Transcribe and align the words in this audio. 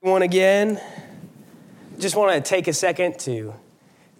One 0.00 0.22
again. 0.22 0.80
Just 1.98 2.14
want 2.14 2.32
to 2.32 2.40
take 2.40 2.68
a 2.68 2.72
second 2.72 3.18
to 3.20 3.52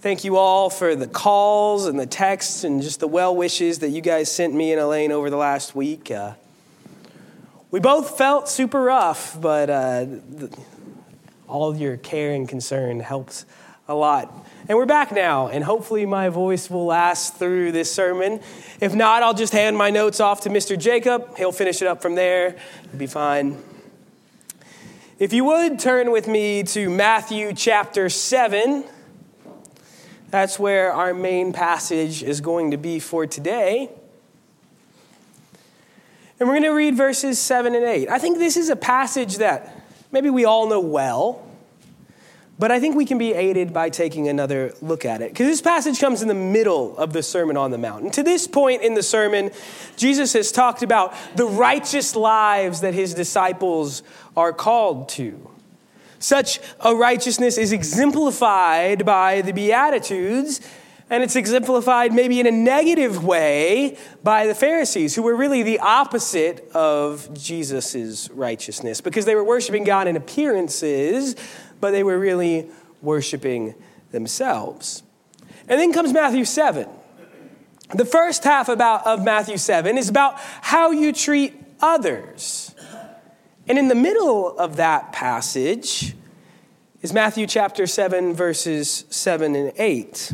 thank 0.01 0.25
you 0.25 0.37
all 0.37 0.71
for 0.71 0.97
the 0.97 1.07
calls 1.07 1.87
and 1.87 2.01
the 2.01 2.05
texts 2.05 2.65
and 2.65 2.83
just 2.83 2.99
the 2.99 3.07
well 3.07 3.37
wishes 3.37 3.79
that 3.79 3.91
you 3.91 4.01
guys 4.01 4.29
sent 4.29 4.53
me 4.53 4.73
and 4.73 4.81
Elaine 4.81 5.13
over 5.13 5.31
the 5.31 5.37
last 5.37 5.77
week. 5.77 6.11
Uh, 6.11 6.33
we 7.71 7.79
both 7.79 8.19
felt 8.19 8.49
super 8.49 8.83
rough, 8.83 9.41
but 9.41 9.71
uh, 9.71 10.05
the, 10.05 10.59
all 11.47 11.77
your 11.77 11.97
care 11.97 12.33
and 12.33 12.49
concern 12.49 12.99
helps 12.99 13.47
a 13.87 13.95
lot. 13.95 14.35
And 14.69 14.77
we're 14.77 14.85
back 14.85 15.13
now, 15.13 15.47
and 15.47 15.63
hopefully 15.63 16.07
my 16.07 16.29
voice 16.29 16.69
will 16.69 16.87
last 16.87 17.37
through 17.37 17.71
this 17.71 17.95
sermon. 17.95 18.41
If 18.81 18.97
not, 18.97 19.23
I'll 19.23 19.33
just 19.33 19.53
hand 19.53 19.79
my 19.79 19.91
notes 19.91 20.19
off 20.19 20.41
to 20.41 20.49
Mr. 20.49 20.77
Jacob. 20.77 21.37
He'll 21.37 21.53
finish 21.53 21.81
it 21.83 21.87
up 21.87 22.03
from 22.03 22.17
there. 22.17 22.57
It'll 22.83 22.99
be 22.99 23.07
fine. 23.07 23.57
If 25.19 25.33
you 25.33 25.43
would 25.47 25.81
turn 25.81 26.13
with 26.13 26.29
me 26.29 26.63
to 26.63 26.89
Matthew 26.89 27.53
chapter 27.53 28.09
7, 28.09 28.85
that's 30.31 30.61
where 30.61 30.93
our 30.93 31.13
main 31.13 31.53
passage 31.53 32.23
is 32.23 32.41
going 32.41 32.71
to 32.71 32.77
be 32.77 33.01
for 33.01 33.27
today. 33.27 33.91
And 36.39 36.49
we're 36.49 36.55
going 36.55 36.63
to 36.63 36.69
read 36.69 36.95
verses 36.95 37.41
7 37.41 37.75
and 37.75 37.85
8. 37.85 38.09
I 38.09 38.21
think 38.21 38.39
this 38.39 38.57
is 38.57 38.69
a 38.69 38.77
passage 38.77 39.39
that 39.39 39.85
maybe 40.13 40.31
we 40.31 40.45
all 40.45 40.69
know 40.69 40.79
well, 40.79 41.45
but 42.59 42.73
I 42.73 42.81
think 42.81 42.97
we 42.97 43.05
can 43.05 43.19
be 43.19 43.35
aided 43.35 43.73
by 43.73 43.89
taking 43.89 44.29
another 44.29 44.75
look 44.83 45.05
at 45.05 45.23
it. 45.23 45.31
Because 45.31 45.47
this 45.47 45.63
passage 45.63 46.01
comes 46.01 46.23
in 46.23 46.29
the 46.29 46.35
middle 46.35 46.97
of 46.99 47.13
the 47.13 47.23
Sermon 47.23 47.57
on 47.57 47.71
the 47.71 47.79
Mount. 47.79 48.03
And 48.03 48.13
to 48.15 48.23
this 48.23 48.49
point 48.49 48.83
in 48.83 48.95
the 48.95 49.03
sermon, 49.03 49.51
Jesus 49.97 50.33
has 50.33 50.51
talked 50.51 50.83
about 50.83 51.15
the 51.37 51.47
righteous 51.47 52.17
lives 52.17 52.81
that 52.81 52.95
his 52.95 53.15
disciples 53.15 54.03
are 54.37 54.53
called 54.53 55.09
to. 55.11 55.49
Such 56.19 56.59
a 56.81 56.97
righteousness 56.97 57.59
is 57.59 57.71
exemplified 57.71 59.07
by 59.07 59.41
the 59.43 59.53
Beatitudes, 59.53 60.61
and 61.11 61.23
it's 61.23 61.37
exemplified 61.37 62.13
maybe 62.13 62.41
in 62.41 62.47
a 62.47 62.51
negative 62.51 63.25
way 63.25 63.97
by 64.25 64.49
the 64.49 64.55
Pharisees, 64.55 65.15
who 65.15 65.23
were 65.23 65.37
really 65.37 65.63
the 65.63 65.79
opposite 65.79 66.69
of 66.73 67.33
Jesus' 67.35 68.29
righteousness 68.31 69.01
because 69.01 69.27
they 69.27 69.37
were 69.37 69.45
worshiping 69.45 69.85
God 69.85 70.09
in 70.09 70.17
appearances 70.17 71.37
but 71.81 71.91
they 71.93 72.03
were 72.03 72.19
really 72.19 72.69
worshiping 73.03 73.75
themselves. 74.11 75.03
And 75.69 75.81
then 75.81 75.93
comes 75.93 76.13
Matthew 76.13 76.45
7. 76.45 76.89
The 77.95 78.05
first 78.05 78.45
half 78.45 78.69
about, 78.69 79.07
of 79.07 79.25
Matthew 79.25 79.57
7 79.57 79.97
is 79.97 80.09
about 80.09 80.35
how 80.39 80.91
you 80.91 81.13
treat 81.13 81.55
others. 81.81 82.75
And 83.67 83.79
in 83.79 83.89
the 83.89 83.95
middle 83.95 84.59
of 84.59 84.77
that 84.77 85.13
passage 85.13 86.15
is 87.03 87.13
Matthew 87.13 87.47
chapter 87.47 87.87
7, 87.87 88.35
verses 88.35 89.05
7 89.11 89.55
and 89.55 89.73
8, 89.77 90.33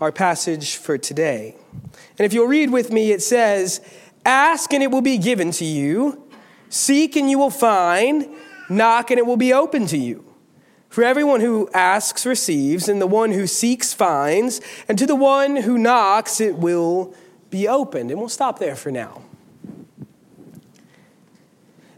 our 0.00 0.12
passage 0.12 0.76
for 0.76 0.98
today. 0.98 1.56
And 2.18 2.24
if 2.24 2.32
you'll 2.32 2.46
read 2.46 2.70
with 2.70 2.92
me, 2.92 3.12
it 3.12 3.22
says, 3.22 3.80
Ask 4.24 4.72
and 4.72 4.82
it 4.82 4.90
will 4.90 5.02
be 5.02 5.18
given 5.18 5.50
to 5.52 5.64
you, 5.64 6.22
seek 6.68 7.16
and 7.16 7.30
you 7.30 7.38
will 7.38 7.50
find, 7.50 8.28
knock 8.68 9.10
and 9.10 9.18
it 9.18 9.26
will 9.26 9.36
be 9.36 9.52
open 9.52 9.86
to 9.86 9.96
you. 9.96 10.25
For 10.88 11.04
everyone 11.04 11.40
who 11.40 11.68
asks 11.74 12.24
receives, 12.24 12.88
and 12.88 13.00
the 13.02 13.06
one 13.06 13.32
who 13.32 13.46
seeks 13.46 13.92
finds, 13.92 14.60
and 14.88 14.98
to 14.98 15.06
the 15.06 15.16
one 15.16 15.56
who 15.56 15.76
knocks 15.76 16.40
it 16.40 16.56
will 16.56 17.14
be 17.50 17.68
opened. 17.68 18.10
And 18.10 18.18
we'll 18.18 18.28
stop 18.28 18.58
there 18.58 18.76
for 18.76 18.90
now. 18.90 19.22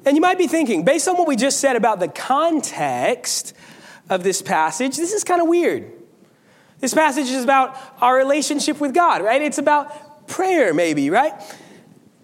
And 0.05 0.17
you 0.17 0.21
might 0.21 0.39
be 0.39 0.47
thinking, 0.47 0.85
based 0.85 1.07
on 1.07 1.17
what 1.17 1.29
we 1.29 1.37
just 1.37 1.61
said 1.61 1.77
about 1.77 2.01
the 2.01 2.09
context 2.09 3.55
of 4.09 4.23
this 4.23 4.41
passage, 4.41 4.97
this 4.97 5.13
is 5.13 5.23
kind 5.23 5.43
of 5.43 5.49
weird. 5.49 5.93
This 6.81 6.95
passage 6.95 7.29
is 7.29 7.45
about 7.45 7.77
our 8.01 8.17
relationship 8.17 8.81
with 8.81 8.95
God, 8.95 9.23
right? 9.23 9.43
It's 9.43 9.59
about 9.59 10.27
prayer, 10.29 10.73
maybe, 10.73 11.11
right? 11.11 11.35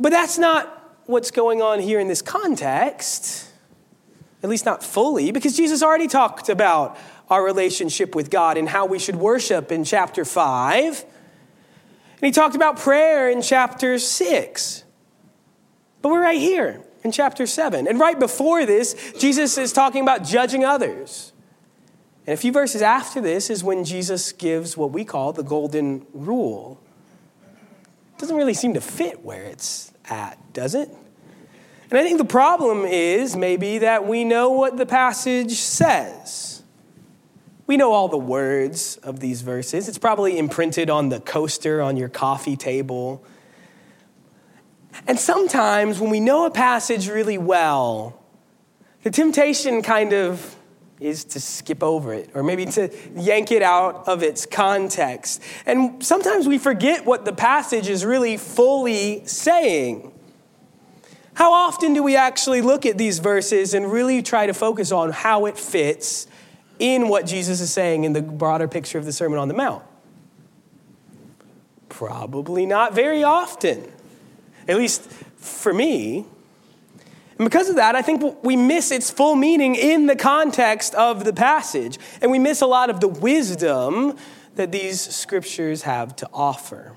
But 0.01 0.11
that's 0.11 0.39
not 0.39 0.99
what's 1.07 1.31
going 1.31 1.61
on 1.61 1.81
here 1.81 2.01
in 2.01 2.09
this 2.09 2.23
context 2.23 3.51
at 4.45 4.51
least 4.51 4.67
not 4.67 4.85
fully, 4.85 5.33
because 5.33 5.57
Jesus 5.57 5.83
already 5.83 6.07
talked 6.07 6.51
about 6.51 6.99
our 7.31 7.43
relationship 7.43 8.15
with 8.15 8.31
God 8.31 8.59
and 8.59 8.69
how 8.69 8.85
we 8.85 8.99
should 8.99 9.17
worship 9.17 9.73
in 9.73 9.85
chapter 9.85 10.23
5. 10.23 11.05
And 12.13 12.21
he 12.21 12.31
talked 12.31 12.55
about 12.55 12.79
prayer 12.79 13.31
in 13.31 13.41
chapter 13.41 13.99
6. 13.99 14.85
But 16.03 16.11
we're 16.11 16.21
right 16.21 16.39
here 16.39 16.83
in 17.03 17.11
chapter 17.11 17.47
7. 17.47 17.89
And 17.89 17.99
right 17.99 18.21
before 18.21 18.67
this, 18.67 19.15
Jesus 19.19 19.57
is 19.57 19.73
talking 19.73 20.03
about 20.03 20.25
judging 20.25 20.63
others. 20.63 21.33
And 22.27 22.35
a 22.35 22.37
few 22.37 22.53
verses 22.53 22.83
after 22.83 23.23
this 23.23 23.49
is 23.49 23.65
when 23.65 23.83
Jesus 23.83 24.31
gives 24.33 24.77
what 24.77 24.91
we 24.91 25.07
call 25.07 25.33
the 25.33 25.43
golden 25.43 26.07
rule. 26.13 26.79
It 28.15 28.19
doesn't 28.19 28.37
really 28.37 28.53
seem 28.53 28.75
to 28.75 28.83
fit 28.83 29.25
where 29.25 29.45
it's 29.45 29.91
at, 30.11 30.37
does 30.53 30.75
it? 30.75 30.91
And 31.91 31.99
I 31.99 32.03
think 32.03 32.19
the 32.19 32.25
problem 32.25 32.85
is 32.85 33.37
maybe 33.37 33.79
that 33.79 34.07
we 34.07 34.25
know 34.25 34.51
what 34.51 34.77
the 34.77 34.87
passage 34.87 35.53
says. 35.53 36.63
We 37.67 37.77
know 37.77 37.93
all 37.93 38.09
the 38.09 38.19
words 38.19 38.97
of 38.99 39.21
these 39.21 39.43
verses. 39.43 39.89
It's 39.89 39.99
probably 39.99 40.39
imprinted 40.39 40.91
on 40.91 41.09
the 41.09 41.21
coaster 41.21 41.81
on 41.81 41.97
your 41.97 42.09
coffee 42.09 42.57
table. 42.57 43.25
And 45.07 45.19
sometimes 45.19 46.01
when 46.01 46.11
we 46.11 46.21
know 46.21 46.47
a 46.47 46.51
passage 46.51 47.09
really 47.09 47.39
well, 47.39 48.21
the 49.03 49.11
temptation 49.11 49.83
kind 49.83 50.13
of 50.13 50.57
is 51.01 51.25
to 51.25 51.41
skip 51.41 51.83
over 51.83 52.15
it 52.15 52.31
or 52.35 52.43
maybe 52.43 52.65
to 52.65 52.89
yank 53.15 53.51
it 53.51 53.63
out 53.63 54.09
of 54.09 54.23
its 54.23 54.47
context. 54.47 55.43
And 55.67 56.03
sometimes 56.05 56.47
we 56.47 56.59
forget 56.59 57.05
what 57.05 57.25
the 57.25 57.33
passage 57.33 57.89
is 57.89 58.05
really 58.05 58.37
fully 58.37 59.27
saying. 59.27 60.14
How 61.35 61.53
often 61.53 61.95
do 61.95 62.03
we 62.03 62.17
actually 62.17 62.63
look 62.63 62.87
at 62.87 62.97
these 62.97 63.19
verses 63.19 63.75
and 63.75 63.91
really 63.91 64.23
try 64.23 64.47
to 64.47 64.55
focus 64.55 64.93
on 64.93 65.11
how 65.11 65.47
it 65.47 65.59
fits 65.59 66.29
in 66.79 67.09
what 67.09 67.27
Jesus 67.27 67.61
is 67.61 67.73
saying 67.73 68.05
in 68.05 68.13
the 68.13 68.23
broader 68.23 68.69
picture 68.69 68.99
of 68.99 69.05
the 69.05 69.13
Sermon 69.13 69.39
on 69.39 69.49
the 69.49 69.55
Mount? 69.55 69.83
Probably 71.89 72.67
not 72.67 72.95
very 72.95 73.25
often, 73.25 73.91
at 74.69 74.77
least 74.77 75.03
for 75.37 75.73
me. 75.73 76.25
And 77.39 77.45
because 77.45 77.69
of 77.69 77.77
that, 77.77 77.97
I 77.97 78.03
think 78.03 78.45
we 78.45 78.55
miss 78.55 78.93
its 78.93 79.11
full 79.11 79.35
meaning 79.35 79.75
in 79.75 80.07
the 80.07 80.17
context 80.17 80.95
of 80.95 81.25
the 81.25 81.33
passage, 81.33 81.99
and 82.21 82.31
we 82.31 82.39
miss 82.39 82.61
a 82.61 82.67
lot 82.67 82.91
of 82.91 83.01
the 83.01 83.09
wisdom 83.09 84.17
that 84.55 84.71
these 84.71 85.01
scriptures 85.01 85.83
have 85.83 86.15
to 86.17 86.29
offer. 86.33 86.93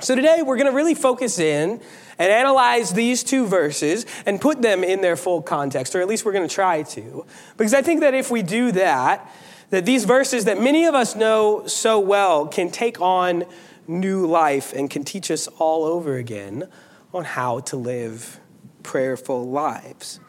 So 0.00 0.16
today, 0.16 0.42
we're 0.42 0.56
going 0.56 0.70
to 0.70 0.76
really 0.76 0.94
focus 0.94 1.38
in 1.38 1.80
and 2.18 2.32
analyze 2.32 2.92
these 2.92 3.22
two 3.22 3.46
verses 3.46 4.06
and 4.26 4.40
put 4.40 4.60
them 4.60 4.82
in 4.82 5.00
their 5.00 5.16
full 5.16 5.40
context, 5.40 5.94
or 5.94 6.00
at 6.00 6.08
least 6.08 6.24
we're 6.24 6.32
going 6.32 6.46
to 6.46 6.54
try 6.54 6.82
to. 6.82 7.24
Because 7.56 7.74
I 7.74 7.82
think 7.82 8.00
that 8.00 8.12
if 8.12 8.30
we 8.30 8.42
do 8.42 8.72
that, 8.72 9.32
that 9.70 9.86
these 9.86 10.04
verses 10.04 10.44
that 10.44 10.60
many 10.60 10.84
of 10.84 10.94
us 10.94 11.14
know 11.14 11.66
so 11.66 11.98
well 12.00 12.46
can 12.46 12.70
take 12.70 13.00
on 13.00 13.44
new 13.86 14.26
life 14.26 14.72
and 14.72 14.90
can 14.90 15.04
teach 15.04 15.30
us 15.30 15.46
all 15.58 15.84
over 15.84 16.16
again 16.16 16.68
on 17.12 17.24
how 17.24 17.60
to 17.60 17.76
live 17.76 18.40
prayerful 18.82 19.48
lives. 19.48 20.20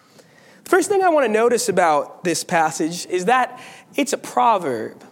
The 0.63 0.69
first 0.69 0.89
thing 0.89 1.03
I 1.03 1.09
want 1.09 1.25
to 1.25 1.31
notice 1.31 1.69
about 1.69 2.23
this 2.23 2.43
passage 2.43 3.05
is 3.07 3.25
that 3.25 3.59
it's 3.95 4.13
a 4.13 4.17
proverb. 4.17 5.03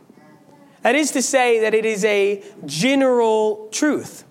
That 0.81 0.95
is 0.95 1.11
to 1.11 1.21
say, 1.21 1.61
that 1.61 1.73
it 1.73 1.85
is 1.85 2.03
a 2.05 2.43
general 2.65 3.69
truth. 3.71 4.25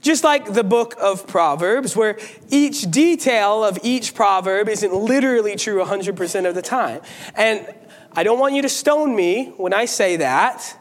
Just 0.00 0.22
like 0.22 0.52
the 0.52 0.64
book 0.64 0.94
of 1.00 1.26
Proverbs, 1.26 1.96
where 1.96 2.18
each 2.50 2.90
detail 2.90 3.64
of 3.64 3.78
each 3.82 4.14
proverb 4.14 4.68
isn't 4.68 4.94
literally 4.94 5.56
true 5.56 5.82
100% 5.84 6.48
of 6.48 6.54
the 6.54 6.62
time. 6.62 7.00
And 7.34 7.66
I 8.12 8.22
don't 8.22 8.38
want 8.38 8.54
you 8.54 8.62
to 8.62 8.68
stone 8.68 9.16
me 9.16 9.52
when 9.56 9.74
I 9.74 9.86
say 9.86 10.16
that, 10.16 10.78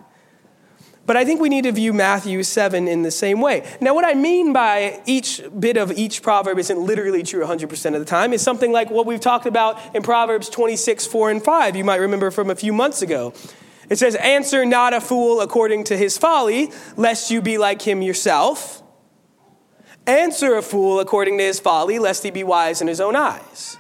but 1.08 1.16
I 1.16 1.24
think 1.24 1.40
we 1.40 1.48
need 1.48 1.64
to 1.64 1.72
view 1.72 1.94
Matthew 1.94 2.44
7 2.44 2.88
in 2.88 3.02
the 3.02 3.12
same 3.12 3.40
way. 3.40 3.66
Now, 3.80 3.96
what 3.96 4.06
I 4.06 4.14
mean 4.14 4.52
by 4.52 5.02
each 5.06 5.42
bit 5.58 5.78
of 5.78 5.94
each 5.94 6.22
proverb 6.22 6.60
isn't 6.60 6.78
literally 6.78 7.24
true 7.24 7.46
100% 7.46 7.94
of 7.94 8.00
the 8.00 8.06
time 8.06 8.34
is 8.34 8.42
something 8.42 8.74
like 8.74 8.92
what 8.92 9.06
we've 9.06 9.22
talked 9.22 9.46
about 9.46 9.96
in 9.96 10.04
Proverbs 10.04 10.50
26, 10.50 11.08
4, 11.08 11.32
and 11.32 11.44
5. 11.44 11.76
You 11.78 11.86
might 11.86 12.02
remember 12.02 12.30
from 12.30 12.50
a 12.50 12.56
few 12.56 12.74
months 12.74 13.02
ago. 13.02 13.34
It 13.90 13.98
says, 13.98 14.16
Answer 14.16 14.66
not 14.66 14.94
a 14.94 15.00
fool 15.00 15.40
according 15.40 15.86
to 15.86 15.98
his 15.98 16.18
folly, 16.18 16.72
lest 16.98 17.32
you 17.32 17.42
be 17.42 17.58
like 17.58 17.82
him 17.82 18.02
yourself. 18.02 18.84
Answer 20.08 20.56
a 20.56 20.62
fool 20.62 21.00
according 21.02 21.38
to 21.38 21.44
his 21.44 21.60
folly, 21.60 22.00
lest 22.00 22.24
he 22.24 22.32
be 22.32 22.44
wise 22.44 22.82
in 22.82 22.88
his 22.88 23.02
own 23.02 23.16
eyes. 23.16 23.78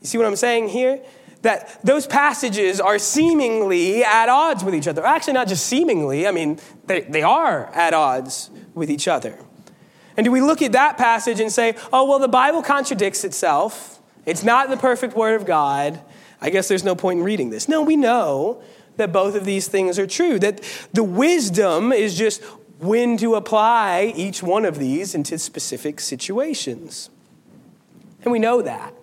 You 0.00 0.06
see 0.06 0.16
what 0.16 0.26
I'm 0.26 0.36
saying 0.36 0.68
here? 0.68 1.02
That 1.42 1.80
those 1.84 2.06
passages 2.06 2.80
are 2.80 2.98
seemingly 2.98 4.04
at 4.04 4.28
odds 4.28 4.62
with 4.64 4.74
each 4.74 4.86
other. 4.88 5.04
Actually, 5.04 5.34
not 5.34 5.48
just 5.48 5.66
seemingly, 5.66 6.26
I 6.26 6.30
mean, 6.30 6.60
they, 6.86 7.00
they 7.00 7.22
are 7.22 7.66
at 7.74 7.94
odds 7.94 8.50
with 8.74 8.90
each 8.90 9.08
other. 9.08 9.36
And 10.16 10.24
do 10.24 10.30
we 10.30 10.40
look 10.40 10.62
at 10.62 10.72
that 10.72 10.98
passage 10.98 11.40
and 11.40 11.50
say, 11.52 11.76
oh, 11.92 12.08
well, 12.08 12.18
the 12.18 12.28
Bible 12.28 12.62
contradicts 12.62 13.24
itself 13.24 14.00
It's 14.28 14.44
not 14.44 14.68
the 14.68 14.76
perfect 14.76 15.16
word 15.16 15.40
of 15.40 15.46
God. 15.46 15.98
I 16.38 16.50
guess 16.50 16.68
there's 16.68 16.84
no 16.84 16.94
point 16.94 17.20
in 17.20 17.24
reading 17.24 17.48
this. 17.48 17.66
No, 17.66 17.80
we 17.80 17.96
know 17.96 18.62
that 18.98 19.10
both 19.10 19.34
of 19.34 19.46
these 19.46 19.68
things 19.68 19.98
are 19.98 20.06
true, 20.06 20.38
that 20.40 20.60
the 20.92 21.02
wisdom 21.02 21.92
is 21.92 22.14
just 22.14 22.42
when 22.78 23.16
to 23.18 23.34
apply 23.34 24.12
each 24.16 24.42
one 24.42 24.64
of 24.64 24.78
these 24.78 25.14
into 25.14 25.38
specific 25.38 26.00
situations. 26.00 27.10
And 28.22 28.32
we 28.32 28.38
know 28.38 28.62
that. 28.62 28.94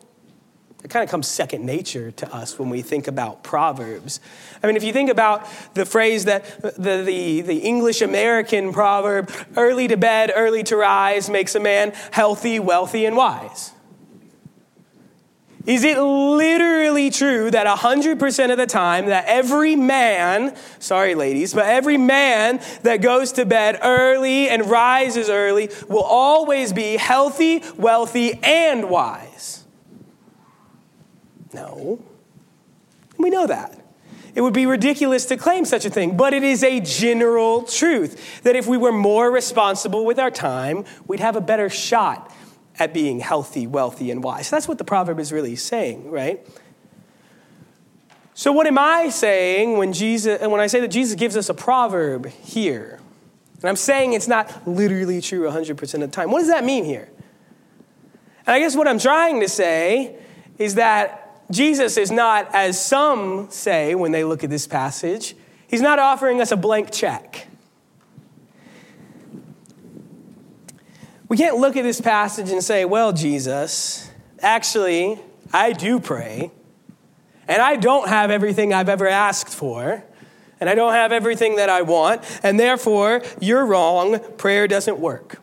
It 0.83 0.89
kind 0.89 1.03
of 1.03 1.09
comes 1.09 1.27
second 1.27 1.65
nature 1.65 2.11
to 2.11 2.31
us 2.31 2.59
when 2.59 2.69
we 2.69 2.83
think 2.83 3.07
about 3.07 3.43
Proverbs. 3.43 4.19
I 4.61 4.67
mean, 4.67 4.75
if 4.75 4.83
you 4.83 4.93
think 4.93 5.09
about 5.09 5.47
the 5.73 5.83
phrase 5.83 6.25
that 6.25 6.61
the, 6.61 7.01
the, 7.03 7.41
the 7.41 7.57
English 7.57 8.03
American 8.03 8.71
proverb, 8.71 9.31
early 9.57 9.87
to 9.87 9.97
bed, 9.97 10.31
early 10.35 10.61
to 10.63 10.77
rise, 10.77 11.27
makes 11.27 11.55
a 11.55 11.59
man 11.59 11.91
healthy, 12.11 12.59
wealthy, 12.59 13.05
and 13.05 13.17
wise. 13.17 13.71
Is 15.65 15.83
it 15.83 15.99
literally 15.99 17.09
true 17.09 17.49
that 17.49 17.65
100% 17.65 18.51
of 18.51 18.57
the 18.57 18.67
time 18.67 19.07
that 19.07 19.25
every 19.27 19.75
man, 19.75 20.55
sorry 20.79 21.15
ladies, 21.15 21.53
but 21.53 21.65
every 21.65 21.97
man 21.97 22.61
that 22.83 23.01
goes 23.01 23.31
to 23.33 23.45
bed 23.45 23.79
early 23.81 24.47
and 24.47 24.69
rises 24.69 25.29
early 25.29 25.71
will 25.87 26.03
always 26.03 26.71
be 26.71 26.97
healthy, 26.97 27.63
wealthy, 27.77 28.39
and 28.43 28.89
wise? 28.89 29.65
No. 31.53 32.03
We 33.17 33.31
know 33.31 33.47
that. 33.47 33.79
It 34.35 34.41
would 34.41 34.53
be 34.53 34.65
ridiculous 34.65 35.25
to 35.27 35.37
claim 35.37 35.63
such 35.63 35.85
a 35.85 35.89
thing, 35.89 36.17
but 36.17 36.33
it 36.33 36.43
is 36.43 36.61
a 36.61 36.81
general 36.81 37.63
truth 37.63 38.43
that 38.43 38.55
if 38.55 38.67
we 38.67 38.77
were 38.77 38.91
more 38.91 39.31
responsible 39.31 40.05
with 40.05 40.19
our 40.19 40.29
time, 40.29 40.83
we'd 41.07 41.21
have 41.21 41.37
a 41.37 41.41
better 41.41 41.69
shot 41.69 42.34
at 42.77 42.93
being 42.93 43.19
healthy, 43.19 43.67
wealthy, 43.67 44.11
and 44.11 44.23
wise. 44.23 44.49
That's 44.49 44.67
what 44.67 44.77
the 44.77 44.83
proverb 44.83 45.19
is 45.19 45.31
really 45.31 45.55
saying, 45.55 46.09
right? 46.09 46.45
So, 48.33 48.51
what 48.51 48.67
am 48.67 48.77
I 48.77 49.09
saying 49.09 49.77
when, 49.77 49.93
Jesus, 49.93 50.41
when 50.41 50.59
I 50.59 50.67
say 50.67 50.81
that 50.81 50.89
Jesus 50.89 51.15
gives 51.15 51.37
us 51.37 51.47
a 51.47 51.53
proverb 51.53 52.27
here? 52.27 52.99
And 53.61 53.69
I'm 53.69 53.77
saying 53.77 54.13
it's 54.13 54.27
not 54.27 54.67
literally 54.67 55.21
true 55.21 55.49
100% 55.49 55.93
of 55.95 55.99
the 56.01 56.07
time. 56.07 56.31
What 56.31 56.39
does 56.39 56.49
that 56.49 56.65
mean 56.65 56.83
here? 56.83 57.09
And 58.45 58.53
I 58.53 58.59
guess 58.59 58.75
what 58.75 58.87
I'm 58.87 58.99
trying 58.99 59.39
to 59.39 59.49
say 59.49 60.17
is 60.57 60.75
that 60.75 61.21
Jesus 61.51 61.97
is 61.97 62.11
not, 62.11 62.53
as 62.53 62.83
some 62.83 63.49
say 63.49 63.95
when 63.95 64.11
they 64.11 64.23
look 64.23 64.43
at 64.43 64.49
this 64.49 64.67
passage, 64.67 65.35
he's 65.67 65.81
not 65.81 65.99
offering 65.99 66.41
us 66.41 66.51
a 66.51 66.57
blank 66.57 66.91
check. 66.91 67.47
We 71.27 71.37
can't 71.37 71.57
look 71.57 71.75
at 71.75 71.83
this 71.83 71.99
passage 71.99 72.51
and 72.51 72.63
say, 72.63 72.85
well, 72.85 73.11
Jesus, 73.11 74.11
actually, 74.39 75.19
I 75.51 75.71
do 75.71 75.99
pray, 75.99 76.51
and 77.47 77.61
I 77.61 77.77
don't 77.77 78.07
have 78.07 78.29
everything 78.29 78.73
I've 78.73 78.89
ever 78.89 79.07
asked 79.07 79.53
for, 79.53 80.03
and 80.59 80.69
I 80.69 80.75
don't 80.75 80.93
have 80.93 81.11
everything 81.11 81.55
that 81.55 81.69
I 81.69 81.81
want, 81.81 82.21
and 82.43 82.59
therefore, 82.59 83.23
you're 83.39 83.65
wrong, 83.65 84.19
prayer 84.37 84.67
doesn't 84.67 84.99
work. 84.99 85.41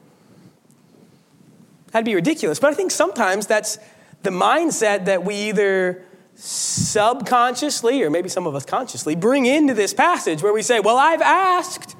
That'd 1.91 2.07
be 2.07 2.15
ridiculous, 2.15 2.61
but 2.61 2.71
I 2.71 2.75
think 2.75 2.93
sometimes 2.93 3.49
that's 3.49 3.79
the 4.23 4.31
mindset 4.31 5.07
that 5.07 5.25
we 5.25 5.35
either 5.35 6.05
subconsciously, 6.37 8.03
or 8.03 8.09
maybe 8.11 8.29
some 8.29 8.47
of 8.47 8.55
us 8.55 8.65
consciously, 8.65 9.17
bring 9.17 9.47
into 9.47 9.75
this 9.75 9.93
passage 9.93 10.43
where 10.43 10.53
we 10.53 10.63
say, 10.63 10.81
Well, 10.81 10.97
I've 10.97 11.21
asked. 11.21 11.97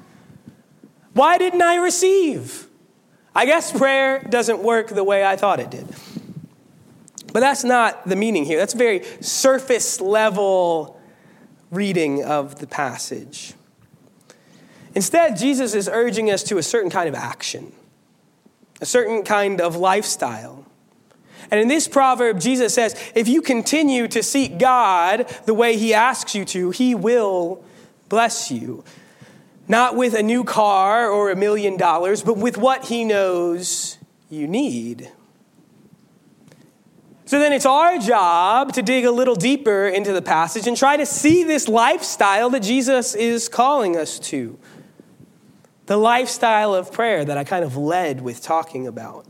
Why 1.13 1.37
didn't 1.37 1.61
I 1.61 1.75
receive? 1.75 2.67
I 3.35 3.45
guess 3.45 3.71
prayer 3.71 4.19
doesn't 4.29 4.59
work 4.59 4.89
the 4.89 5.03
way 5.03 5.25
I 5.25 5.35
thought 5.35 5.59
it 5.59 5.71
did. 5.71 5.87
But 7.33 7.39
that's 7.39 7.63
not 7.63 8.07
the 8.07 8.15
meaning 8.15 8.45
here. 8.45 8.59
That's 8.59 8.75
a 8.75 8.77
very 8.77 9.03
surface 9.21 9.99
level 9.99 11.01
reading 11.71 12.23
of 12.23 12.59
the 12.59 12.67
passage. 12.67 13.55
Instead, 14.93 15.37
Jesus 15.37 15.73
is 15.73 15.89
urging 15.91 16.29
us 16.29 16.43
to 16.43 16.59
a 16.59 16.63
certain 16.63 16.91
kind 16.91 17.09
of 17.09 17.15
action, 17.15 17.71
a 18.79 18.85
certain 18.85 19.23
kind 19.23 19.59
of 19.59 19.75
lifestyle. 19.75 20.65
And 21.49 21.59
in 21.59 21.67
this 21.67 21.87
proverb, 21.87 22.39
Jesus 22.39 22.75
says, 22.75 22.95
if 23.15 23.27
you 23.27 23.41
continue 23.41 24.07
to 24.09 24.21
seek 24.21 24.59
God 24.59 25.27
the 25.45 25.53
way 25.55 25.75
He 25.75 25.93
asks 25.95 26.35
you 26.35 26.45
to, 26.45 26.69
He 26.69 26.93
will 26.93 27.63
bless 28.09 28.51
you. 28.51 28.83
Not 29.67 29.95
with 29.95 30.13
a 30.13 30.23
new 30.23 30.43
car 30.43 31.09
or 31.09 31.31
a 31.31 31.35
million 31.35 31.77
dollars, 31.77 32.21
but 32.21 32.37
with 32.37 32.57
what 32.57 32.85
He 32.85 33.05
knows 33.05 33.97
you 34.29 34.47
need. 34.47 35.11
So 37.25 37.39
then 37.39 37.53
it's 37.53 37.65
our 37.65 37.97
job 37.97 38.73
to 38.73 38.81
dig 38.81 39.05
a 39.05 39.11
little 39.11 39.35
deeper 39.35 39.87
into 39.87 40.13
the 40.13 40.21
passage 40.21 40.67
and 40.67 40.75
try 40.75 40.97
to 40.97 41.05
see 41.05 41.43
this 41.43 41.67
lifestyle 41.67 42.49
that 42.51 42.61
Jesus 42.61 43.15
is 43.15 43.47
calling 43.49 43.95
us 43.95 44.19
to. 44.19 44.59
The 45.85 45.97
lifestyle 45.97 46.75
of 46.75 46.91
prayer 46.91 47.25
that 47.25 47.37
I 47.37 47.43
kind 47.43 47.63
of 47.63 47.77
led 47.77 48.21
with 48.21 48.41
talking 48.41 48.87
about. 48.87 49.25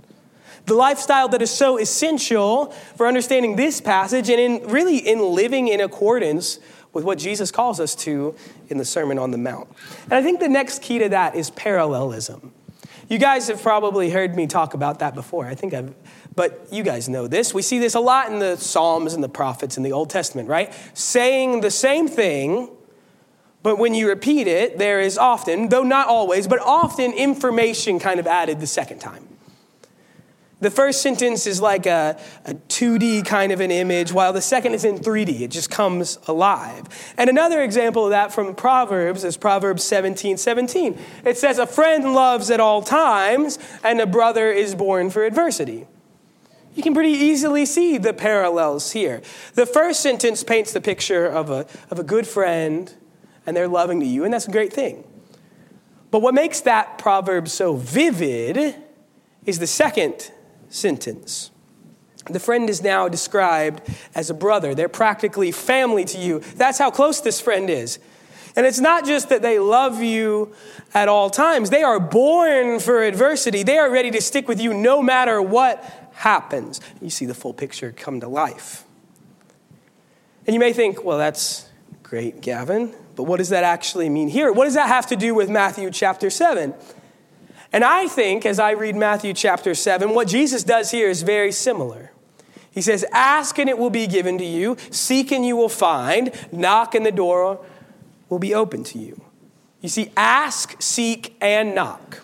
The 0.66 0.74
lifestyle 0.74 1.28
that 1.30 1.42
is 1.42 1.52
so 1.52 1.78
essential 1.78 2.68
for 2.98 3.08
understanding 3.08 3.56
this 3.56 3.80
passage 3.82 4.30
and 4.30 4.40
in 4.40 4.68
really 4.68 4.98
in 4.98 5.20
living 5.20 5.68
in 5.68 5.80
accordance 5.80 6.60
with 6.94 7.04
what 7.04 7.18
Jesus 7.18 7.52
calls 7.52 7.80
us 7.80 7.96
to 7.96 8.36
in 8.70 8.78
the 8.78 8.86
Sermon 8.86 9.20
on 9.20 9.32
the 9.32 9.38
Mount. 9.38 9.68
And 10.06 10.14
I 10.14 10.22
think 10.22 10.40
the 10.40 10.48
next 10.48 10.82
key 10.82 11.00
to 11.00 11.10
that 11.10 11.36
is 11.36 11.50
parallelism. 11.50 12.54
You 13.10 13.18
guys 13.18 13.48
have 13.48 13.62
probably 13.62 14.12
heard 14.12 14.36
me 14.36 14.48
talk 14.48 14.74
about 14.74 15.00
that 15.00 15.14
before. 15.14 15.46
I 15.46 15.56
think 15.56 15.74
I've, 15.74 15.94
but 16.36 16.68
you 16.72 16.84
guys 16.84 17.10
know 17.10 17.28
this. 17.28 17.54
We 17.54 17.62
see 17.62 17.80
this 17.80 17.96
a 17.96 18.00
lot 18.00 18.32
in 18.32 18.40
the 18.40 18.56
Psalms 18.56 19.14
and 19.14 19.24
the 19.24 19.30
prophets 19.30 19.76
in 19.76 19.84
the 19.84 19.92
Old 19.92 20.10
Testament, 20.10 20.48
right? 20.48 20.74
Saying 20.94 21.62
the 21.62 21.72
same 21.72 22.08
thing, 22.08 22.70
but 23.62 23.78
when 23.78 23.94
you 23.94 24.08
repeat 24.08 24.48
it, 24.48 24.78
there 24.78 25.00
is 25.00 25.18
often, 25.18 25.70
though 25.70 25.84
not 25.84 26.08
always, 26.08 26.48
but 26.48 26.60
often 26.60 27.12
information 27.14 28.00
kind 28.00 28.20
of 28.20 28.28
added 28.28 28.60
the 28.60 28.68
second 28.68 29.00
time. 29.00 29.28
The 30.64 30.72
first 30.72 31.02
sentence 31.02 31.46
is 31.46 31.60
like 31.60 31.86
a, 31.86 32.18
a 32.46 32.54
2D 32.54 33.26
kind 33.26 33.52
of 33.52 33.60
an 33.60 33.70
image, 33.70 34.14
while 34.14 34.32
the 34.32 34.42
second 34.42 34.74
is 34.74 34.86
in 34.86 34.98
3D. 34.98 35.42
It 35.42 35.52
just 35.52 35.70
comes 35.70 36.18
alive. 36.26 36.86
And 37.18 37.30
another 37.30 37.62
example 37.62 38.06
of 38.06 38.12
that 38.12 38.32
from 38.32 38.56
Proverbs 38.56 39.26
is 39.26 39.36
Proverbs 39.36 39.84
17 39.84 40.38
17. 40.38 40.98
It 41.26 41.38
says, 41.38 41.60
A 41.60 41.68
friend 41.68 42.14
loves 42.14 42.50
at 42.50 42.62
all 42.62 42.82
times, 42.82 43.60
and 43.84 44.00
a 44.00 44.06
brother 44.08 44.54
is 44.54 44.74
born 44.74 45.10
for 45.10 45.26
adversity. 45.26 45.86
You 46.76 46.82
can 46.82 46.94
pretty 46.94 47.10
easily 47.10 47.66
see 47.66 47.98
the 47.98 48.14
parallels 48.14 48.94
here. 48.94 49.22
The 49.56 49.66
first 49.66 50.00
sentence 50.00 50.46
paints 50.46 50.72
the 50.72 50.80
picture 50.80 51.26
of 51.26 51.50
a, 51.50 51.68
of 51.92 52.00
a 52.00 52.04
good 52.04 52.26
friend, 52.26 52.90
and 53.46 53.58
they're 53.58 53.68
loving 53.68 54.00
to 54.00 54.06
you, 54.06 54.24
and 54.24 54.34
that's 54.34 54.48
a 54.48 54.52
great 54.52 54.72
thing. 54.72 55.04
But 56.10 56.22
what 56.22 56.34
makes 56.34 56.62
that 56.62 56.98
proverb 56.98 57.50
so 57.50 57.76
vivid 57.76 58.76
is 59.46 59.60
the 59.60 59.68
second 59.68 60.32
sentence. 60.74 61.52
The 62.30 62.40
friend 62.40 62.70
is 62.70 62.82
now 62.82 63.08
described 63.10 63.82
as 64.16 64.30
a 64.30 64.34
brother. 64.34 64.74
They're 64.74 64.90
practically 64.90 65.52
family 65.52 66.06
to 66.06 66.18
you. 66.18 66.40
That's 66.56 66.80
how 66.80 66.90
close 66.90 67.22
this 67.22 67.42
friend 67.42 67.70
is. 67.70 68.00
And 68.56 68.66
it's 68.66 68.80
not 68.80 69.06
just 69.06 69.30
that 69.30 69.42
they 69.42 69.60
love 69.60 70.02
you 70.02 70.54
at 70.94 71.10
all 71.10 71.30
times, 71.30 71.70
they 71.70 71.82
are 71.82 72.00
born 72.00 72.80
for 72.80 73.02
adversity. 73.02 73.64
They 73.64 73.78
are 73.78 73.90
ready 73.90 74.12
to 74.12 74.22
stick 74.22 74.48
with 74.48 74.62
you 74.62 74.74
no 74.74 75.02
matter 75.02 75.42
what 75.42 76.12
happens. 76.14 76.80
You 77.02 77.10
see 77.10 77.26
the 77.26 77.34
full 77.34 77.54
picture 77.54 77.92
come 77.92 78.20
to 78.20 78.28
life. 78.28 78.86
And 80.46 80.54
you 80.54 80.60
may 80.60 80.72
think, 80.72 81.04
well, 81.04 81.18
that's 81.18 81.68
great, 82.04 82.42
Gavin, 82.42 82.94
but 83.16 83.24
what 83.24 83.38
does 83.38 83.50
that 83.50 83.64
actually 83.64 84.08
mean 84.08 84.28
here? 84.28 84.52
What 84.52 84.66
does 84.66 84.76
that 84.76 84.88
have 84.88 85.08
to 85.08 85.16
do 85.16 85.34
with 85.34 85.50
Matthew 85.50 85.90
chapter 85.90 86.30
7? 86.30 86.76
And 87.74 87.84
I 87.84 88.08
think, 88.08 88.46
as 88.46 88.60
I 88.60 88.72
read 88.72 88.96
Matthew 88.96 89.34
chapter 89.34 89.74
7, 89.74 90.12
what 90.14 90.28
Jesus 90.28 90.64
does 90.64 90.92
here 90.92 91.10
is 91.10 91.24
very 91.24 91.52
similar. 91.52 92.12
He 92.70 92.82
says, 92.82 93.04
Ask 93.12 93.58
and 93.58 93.68
it 93.68 93.80
will 93.80 93.90
be 93.90 94.06
given 94.06 94.38
to 94.38 94.46
you, 94.46 94.78
seek 94.92 95.32
and 95.32 95.44
you 95.44 95.56
will 95.56 95.70
find, 95.70 96.32
knock 96.52 96.94
and 96.94 97.04
the 97.04 97.12
door 97.12 97.66
will 98.30 98.38
be 98.38 98.54
open 98.54 98.84
to 98.86 99.00
you. 99.00 99.20
You 99.82 99.90
see, 99.90 100.12
ask, 100.16 100.80
seek, 100.82 101.36
and 101.42 101.74
knock. 101.74 102.22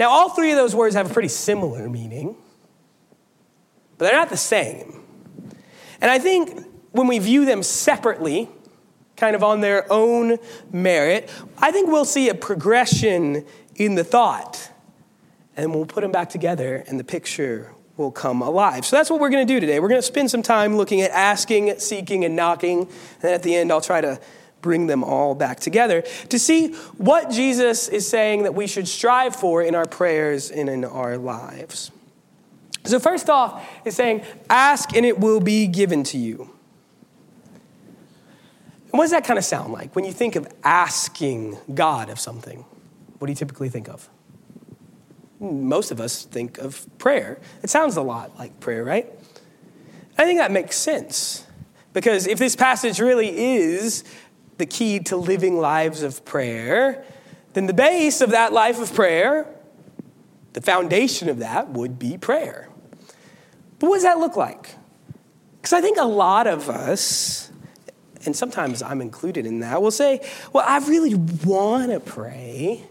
Now, 0.00 0.10
all 0.10 0.30
three 0.30 0.50
of 0.50 0.56
those 0.56 0.74
words 0.74 0.96
have 0.96 1.08
a 1.08 1.14
pretty 1.14 1.28
similar 1.28 1.88
meaning, 1.88 2.34
but 3.98 4.06
they're 4.06 4.18
not 4.18 4.30
the 4.30 4.36
same. 4.36 5.00
And 6.00 6.10
I 6.10 6.18
think 6.18 6.66
when 6.90 7.06
we 7.06 7.20
view 7.20 7.44
them 7.44 7.62
separately, 7.62 8.48
kind 9.16 9.36
of 9.36 9.44
on 9.44 9.60
their 9.60 9.90
own 9.92 10.38
merit, 10.72 11.30
I 11.58 11.70
think 11.70 11.88
we'll 11.88 12.04
see 12.04 12.28
a 12.28 12.34
progression 12.34 13.46
in 13.76 13.94
the 13.94 14.04
thought. 14.04 14.70
And 15.56 15.74
we'll 15.74 15.86
put 15.86 16.00
them 16.00 16.12
back 16.12 16.30
together, 16.30 16.82
and 16.86 16.98
the 16.98 17.04
picture 17.04 17.72
will 17.96 18.10
come 18.10 18.40
alive. 18.40 18.86
So 18.86 18.96
that's 18.96 19.10
what 19.10 19.20
we're 19.20 19.30
going 19.30 19.46
to 19.46 19.54
do 19.54 19.60
today. 19.60 19.80
We're 19.80 19.88
going 19.88 20.00
to 20.00 20.06
spend 20.06 20.30
some 20.30 20.42
time 20.42 20.76
looking 20.76 21.02
at 21.02 21.10
asking, 21.10 21.78
seeking, 21.78 22.24
and 22.24 22.34
knocking. 22.34 22.80
And 22.80 22.88
then 23.20 23.34
at 23.34 23.42
the 23.42 23.54
end, 23.54 23.70
I'll 23.70 23.80
try 23.80 24.00
to 24.00 24.18
bring 24.62 24.86
them 24.86 25.04
all 25.04 25.34
back 25.34 25.60
together 25.60 26.02
to 26.28 26.38
see 26.38 26.72
what 26.96 27.30
Jesus 27.30 27.88
is 27.88 28.08
saying 28.08 28.44
that 28.44 28.54
we 28.54 28.66
should 28.66 28.88
strive 28.88 29.34
for 29.36 29.60
in 29.62 29.74
our 29.74 29.86
prayers 29.86 30.50
and 30.50 30.68
in 30.68 30.84
our 30.84 31.18
lives. 31.18 31.90
So, 32.84 32.98
first 32.98 33.28
off, 33.28 33.68
it's 33.84 33.96
saying, 33.96 34.22
ask 34.48 34.96
and 34.96 35.04
it 35.04 35.18
will 35.18 35.40
be 35.40 35.66
given 35.66 36.02
to 36.04 36.18
you. 36.18 36.50
What 38.90 39.04
does 39.04 39.12
that 39.12 39.24
kind 39.24 39.38
of 39.38 39.44
sound 39.44 39.72
like 39.72 39.94
when 39.94 40.04
you 40.04 40.12
think 40.12 40.36
of 40.36 40.46
asking 40.64 41.58
God 41.74 42.10
of 42.10 42.18
something? 42.18 42.64
What 43.22 43.26
do 43.26 43.30
you 43.30 43.36
typically 43.36 43.68
think 43.68 43.88
of? 43.88 44.10
Most 45.38 45.92
of 45.92 46.00
us 46.00 46.24
think 46.24 46.58
of 46.58 46.84
prayer. 46.98 47.38
It 47.62 47.70
sounds 47.70 47.96
a 47.96 48.02
lot 48.02 48.36
like 48.36 48.58
prayer, 48.58 48.82
right? 48.82 49.08
I 50.18 50.24
think 50.24 50.40
that 50.40 50.50
makes 50.50 50.74
sense 50.76 51.46
because 51.92 52.26
if 52.26 52.40
this 52.40 52.56
passage 52.56 52.98
really 52.98 53.28
is 53.54 54.02
the 54.58 54.66
key 54.66 54.98
to 55.04 55.16
living 55.16 55.56
lives 55.56 56.02
of 56.02 56.24
prayer, 56.24 57.04
then 57.52 57.66
the 57.66 57.72
base 57.72 58.22
of 58.22 58.32
that 58.32 58.52
life 58.52 58.80
of 58.80 58.92
prayer, 58.92 59.46
the 60.54 60.60
foundation 60.60 61.28
of 61.28 61.38
that 61.38 61.68
would 61.68 62.00
be 62.00 62.18
prayer. 62.18 62.70
But 63.78 63.88
what 63.88 63.98
does 63.98 64.02
that 64.02 64.18
look 64.18 64.34
like? 64.34 64.74
Because 65.58 65.72
I 65.72 65.80
think 65.80 65.96
a 65.96 66.06
lot 66.06 66.48
of 66.48 66.68
us, 66.68 67.52
and 68.24 68.34
sometimes 68.34 68.82
I'm 68.82 69.00
included 69.00 69.46
in 69.46 69.60
that, 69.60 69.80
will 69.80 69.92
say, 69.92 70.28
Well, 70.52 70.64
I 70.66 70.78
really 70.78 71.14
want 71.14 71.92
to 71.92 72.00
pray. 72.00 72.88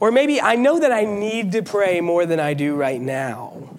Or 0.00 0.10
maybe 0.10 0.40
I 0.40 0.56
know 0.56 0.80
that 0.80 0.90
I 0.90 1.04
need 1.04 1.52
to 1.52 1.62
pray 1.62 2.00
more 2.00 2.24
than 2.24 2.40
I 2.40 2.54
do 2.54 2.74
right 2.74 3.00
now. 3.00 3.76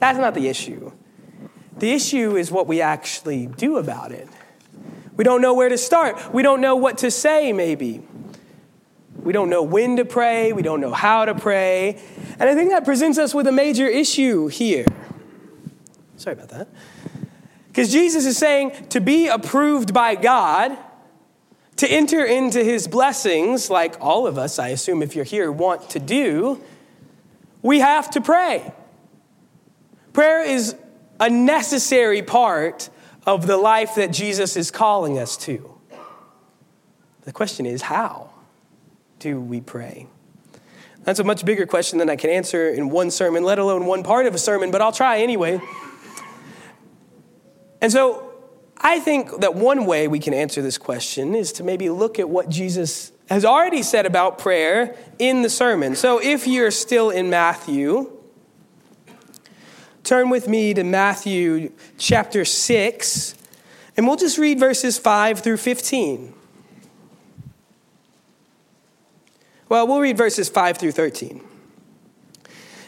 That's 0.00 0.18
not 0.18 0.34
the 0.34 0.48
issue. 0.48 0.92
The 1.78 1.92
issue 1.92 2.36
is 2.36 2.50
what 2.50 2.66
we 2.66 2.80
actually 2.80 3.46
do 3.46 3.78
about 3.78 4.10
it. 4.10 4.28
We 5.16 5.24
don't 5.24 5.40
know 5.40 5.54
where 5.54 5.68
to 5.68 5.78
start. 5.78 6.34
We 6.34 6.42
don't 6.42 6.60
know 6.60 6.76
what 6.76 6.98
to 6.98 7.10
say, 7.10 7.52
maybe. 7.52 8.02
We 9.16 9.32
don't 9.32 9.50
know 9.50 9.62
when 9.62 9.96
to 9.96 10.04
pray. 10.04 10.52
We 10.52 10.62
don't 10.62 10.80
know 10.80 10.92
how 10.92 11.24
to 11.24 11.34
pray. 11.34 12.00
And 12.38 12.48
I 12.48 12.54
think 12.54 12.70
that 12.70 12.84
presents 12.84 13.18
us 13.18 13.34
with 13.34 13.46
a 13.46 13.52
major 13.52 13.86
issue 13.86 14.48
here. 14.48 14.86
Sorry 16.16 16.34
about 16.34 16.48
that. 16.48 16.68
Because 17.68 17.92
Jesus 17.92 18.26
is 18.26 18.36
saying 18.36 18.88
to 18.88 19.00
be 19.00 19.28
approved 19.28 19.94
by 19.94 20.16
God, 20.16 20.76
to 21.78 21.90
enter 21.90 22.24
into 22.24 22.62
his 22.62 22.86
blessings, 22.88 23.70
like 23.70 23.96
all 24.00 24.26
of 24.26 24.36
us, 24.36 24.58
I 24.58 24.68
assume, 24.68 25.02
if 25.02 25.14
you're 25.14 25.24
here, 25.24 25.50
want 25.50 25.90
to 25.90 26.00
do, 26.00 26.60
we 27.62 27.78
have 27.78 28.10
to 28.10 28.20
pray. 28.20 28.72
Prayer 30.12 30.44
is 30.44 30.74
a 31.20 31.30
necessary 31.30 32.22
part 32.22 32.90
of 33.26 33.46
the 33.46 33.56
life 33.56 33.94
that 33.94 34.12
Jesus 34.12 34.56
is 34.56 34.70
calling 34.70 35.18
us 35.18 35.36
to. 35.38 35.72
The 37.22 37.32
question 37.32 37.64
is, 37.64 37.82
how 37.82 38.30
do 39.20 39.40
we 39.40 39.60
pray? 39.60 40.08
That's 41.04 41.20
a 41.20 41.24
much 41.24 41.44
bigger 41.44 41.66
question 41.66 41.98
than 41.98 42.10
I 42.10 42.16
can 42.16 42.30
answer 42.30 42.68
in 42.68 42.90
one 42.90 43.10
sermon, 43.10 43.44
let 43.44 43.58
alone 43.58 43.86
one 43.86 44.02
part 44.02 44.26
of 44.26 44.34
a 44.34 44.38
sermon, 44.38 44.70
but 44.70 44.80
I'll 44.80 44.92
try 44.92 45.20
anyway. 45.20 45.60
And 47.80 47.92
so 47.92 48.27
I 48.80 49.00
think 49.00 49.40
that 49.40 49.54
one 49.54 49.86
way 49.86 50.06
we 50.06 50.20
can 50.20 50.32
answer 50.32 50.62
this 50.62 50.78
question 50.78 51.34
is 51.34 51.52
to 51.52 51.64
maybe 51.64 51.90
look 51.90 52.18
at 52.18 52.28
what 52.28 52.48
Jesus 52.48 53.12
has 53.28 53.44
already 53.44 53.82
said 53.82 54.06
about 54.06 54.38
prayer 54.38 54.94
in 55.18 55.42
the 55.42 55.50
sermon. 55.50 55.96
So 55.96 56.20
if 56.20 56.46
you're 56.46 56.70
still 56.70 57.10
in 57.10 57.28
Matthew, 57.28 58.10
turn 60.04 60.30
with 60.30 60.48
me 60.48 60.74
to 60.74 60.84
Matthew 60.84 61.72
chapter 61.98 62.44
6, 62.44 63.34
and 63.96 64.06
we'll 64.06 64.16
just 64.16 64.38
read 64.38 64.58
verses 64.58 64.96
5 64.96 65.40
through 65.40 65.56
15. 65.56 66.34
Well, 69.68 69.86
we'll 69.86 70.00
read 70.00 70.16
verses 70.16 70.48
5 70.48 70.78
through 70.78 70.92
13. 70.92 71.42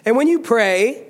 And 0.07 0.17
when 0.17 0.29
you 0.29 0.39
pray, 0.39 1.10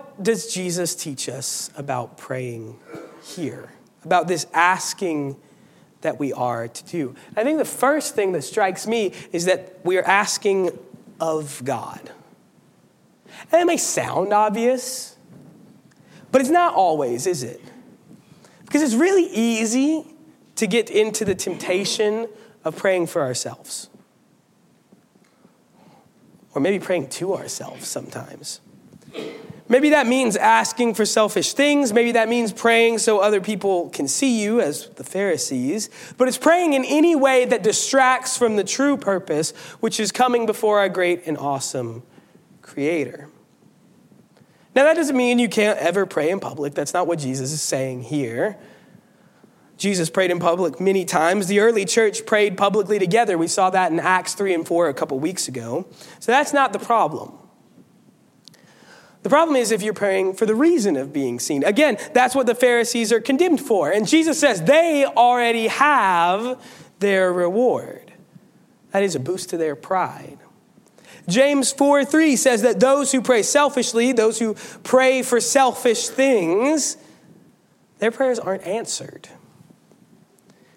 does 0.21 0.53
Jesus 0.53 0.95
teach 0.95 1.29
us 1.29 1.69
about 1.75 2.17
praying 2.17 2.77
here? 3.23 3.69
About 4.03 4.27
this 4.27 4.47
asking 4.53 5.37
that 6.01 6.19
we 6.19 6.33
are 6.33 6.67
to 6.67 6.83
do? 6.85 7.15
I 7.35 7.43
think 7.43 7.57
the 7.57 7.65
first 7.65 8.15
thing 8.15 8.31
that 8.31 8.41
strikes 8.43 8.87
me 8.87 9.13
is 9.31 9.45
that 9.45 9.79
we 9.83 9.97
are 9.97 10.03
asking 10.03 10.77
of 11.19 11.61
God. 11.63 12.11
And 13.51 13.61
it 13.61 13.65
may 13.65 13.77
sound 13.77 14.33
obvious, 14.33 15.15
but 16.31 16.41
it's 16.41 16.49
not 16.49 16.73
always, 16.73 17.27
is 17.27 17.43
it? 17.43 17.61
Because 18.65 18.81
it's 18.81 18.95
really 18.95 19.25
easy 19.25 20.05
to 20.55 20.67
get 20.67 20.89
into 20.89 21.25
the 21.25 21.35
temptation 21.35 22.27
of 22.63 22.75
praying 22.75 23.07
for 23.07 23.21
ourselves. 23.21 23.89
Or 26.53 26.61
maybe 26.61 26.83
praying 26.83 27.09
to 27.09 27.35
ourselves 27.35 27.87
sometimes. 27.87 28.61
Maybe 29.71 29.91
that 29.91 30.05
means 30.05 30.35
asking 30.35 30.95
for 30.95 31.05
selfish 31.05 31.53
things. 31.53 31.93
Maybe 31.93 32.11
that 32.11 32.27
means 32.27 32.51
praying 32.51 32.97
so 32.97 33.19
other 33.19 33.39
people 33.39 33.89
can 33.91 34.05
see 34.05 34.41
you, 34.41 34.59
as 34.59 34.89
the 34.89 35.03
Pharisees. 35.05 35.89
But 36.17 36.27
it's 36.27 36.37
praying 36.37 36.73
in 36.73 36.83
any 36.83 37.15
way 37.15 37.45
that 37.45 37.63
distracts 37.63 38.37
from 38.37 38.57
the 38.57 38.65
true 38.65 38.97
purpose, 38.97 39.51
which 39.79 39.97
is 39.97 40.11
coming 40.11 40.45
before 40.45 40.79
our 40.79 40.89
great 40.89 41.25
and 41.25 41.37
awesome 41.37 42.03
Creator. 42.61 43.29
Now, 44.75 44.83
that 44.83 44.97
doesn't 44.97 45.15
mean 45.15 45.39
you 45.39 45.47
can't 45.47 45.79
ever 45.79 46.05
pray 46.05 46.31
in 46.31 46.41
public. 46.41 46.73
That's 46.73 46.93
not 46.93 47.07
what 47.07 47.19
Jesus 47.19 47.53
is 47.53 47.61
saying 47.61 48.03
here. 48.03 48.57
Jesus 49.77 50.09
prayed 50.09 50.31
in 50.31 50.39
public 50.39 50.81
many 50.81 51.05
times. 51.05 51.47
The 51.47 51.61
early 51.61 51.85
church 51.85 52.25
prayed 52.25 52.57
publicly 52.57 52.99
together. 52.99 53.37
We 53.37 53.47
saw 53.47 53.69
that 53.69 53.93
in 53.93 54.01
Acts 54.01 54.33
3 54.33 54.53
and 54.53 54.67
4 54.67 54.89
a 54.89 54.93
couple 54.93 55.17
weeks 55.17 55.47
ago. 55.47 55.87
So 56.19 56.33
that's 56.33 56.51
not 56.51 56.73
the 56.73 56.79
problem. 56.79 57.37
The 59.23 59.29
problem 59.29 59.55
is 59.55 59.71
if 59.71 59.83
you're 59.83 59.93
praying 59.93 60.33
for 60.33 60.45
the 60.45 60.55
reason 60.55 60.97
of 60.97 61.13
being 61.13 61.39
seen. 61.39 61.63
Again, 61.63 61.97
that's 62.13 62.33
what 62.33 62.47
the 62.47 62.55
Pharisees 62.55 63.11
are 63.11 63.19
condemned 63.19 63.61
for. 63.61 63.91
And 63.91 64.07
Jesus 64.07 64.39
says 64.39 64.63
they 64.63 65.05
already 65.05 65.67
have 65.67 66.59
their 66.99 67.31
reward. 67.31 68.13
That 68.91 69.03
is 69.03 69.15
a 69.15 69.19
boost 69.19 69.49
to 69.49 69.57
their 69.57 69.75
pride. 69.75 70.39
James 71.27 71.71
4 71.71 72.03
3 72.03 72.35
says 72.35 72.63
that 72.63 72.79
those 72.79 73.11
who 73.11 73.21
pray 73.21 73.43
selfishly, 73.43 74.11
those 74.11 74.39
who 74.39 74.55
pray 74.83 75.21
for 75.21 75.39
selfish 75.39 76.07
things, 76.09 76.97
their 77.99 78.11
prayers 78.11 78.39
aren't 78.39 78.65
answered. 78.65 79.29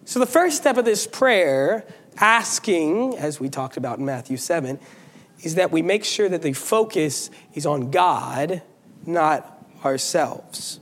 So 0.05 0.21
the 0.21 0.27
first 0.27 0.59
step 0.59 0.77
of 0.77 0.85
this 0.85 1.07
prayer, 1.07 1.87
asking, 2.19 3.17
as 3.17 3.41
we 3.41 3.49
talked 3.49 3.79
about 3.79 3.99
in 3.99 4.05
Matthew 4.05 4.37
7, 4.37 4.79
is 5.43 5.57
that 5.57 5.71
we 5.71 5.83
make 5.83 6.05
sure 6.05 6.29
that 6.29 6.43
the 6.43 6.53
focus 6.53 7.31
is 7.55 7.67
on 7.67 7.91
God, 7.91 8.63
not 9.07 9.67
ourselves. 9.85 10.81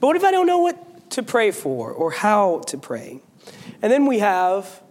But 0.00 0.08
what 0.08 0.16
if 0.16 0.24
I 0.24 0.30
don't 0.30 0.46
know 0.46 0.58
what 0.58 1.10
to 1.10 1.22
pray 1.22 1.50
for 1.50 1.90
or 1.90 2.10
how 2.10 2.60
to 2.68 2.78
pray? 2.78 3.20
And 3.82 3.92
then 3.92 4.06
we 4.06 4.20
have 4.20 4.82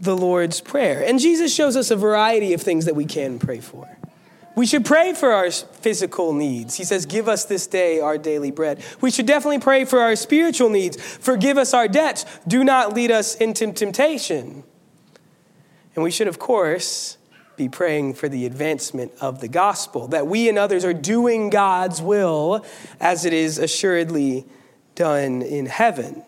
the 0.00 0.16
Lord's 0.16 0.60
Prayer. 0.60 1.04
And 1.04 1.18
Jesus 1.18 1.54
shows 1.54 1.76
us 1.76 1.90
a 1.90 1.96
variety 1.96 2.52
of 2.52 2.60
things 2.60 2.84
that 2.84 2.96
we 2.96 3.04
can 3.04 3.38
pray 3.38 3.60
for. 3.60 3.98
We 4.56 4.66
should 4.66 4.84
pray 4.84 5.14
for 5.14 5.32
our 5.32 5.50
physical 5.50 6.32
needs. 6.32 6.76
He 6.76 6.84
says, 6.84 7.06
Give 7.06 7.28
us 7.28 7.44
this 7.44 7.66
day 7.66 8.00
our 8.00 8.16
daily 8.16 8.52
bread. 8.52 8.82
We 9.00 9.10
should 9.10 9.26
definitely 9.26 9.58
pray 9.58 9.84
for 9.84 10.00
our 10.00 10.14
spiritual 10.14 10.70
needs. 10.70 10.96
Forgive 11.00 11.58
us 11.58 11.74
our 11.74 11.88
debts. 11.88 12.24
Do 12.46 12.62
not 12.62 12.94
lead 12.94 13.10
us 13.10 13.34
into 13.34 13.72
temptation. 13.72 14.62
And 15.94 16.04
we 16.04 16.10
should, 16.10 16.28
of 16.28 16.38
course, 16.38 17.18
be 17.56 17.68
praying 17.68 18.14
for 18.14 18.28
the 18.28 18.46
advancement 18.46 19.12
of 19.20 19.40
the 19.40 19.48
gospel, 19.48 20.08
that 20.08 20.26
we 20.26 20.48
and 20.48 20.58
others 20.58 20.84
are 20.84 20.94
doing 20.94 21.50
God's 21.50 22.02
will 22.02 22.64
as 23.00 23.24
it 23.24 23.32
is 23.32 23.58
assuredly 23.58 24.46
done 24.94 25.42
in 25.42 25.66
heaven. 25.66 26.22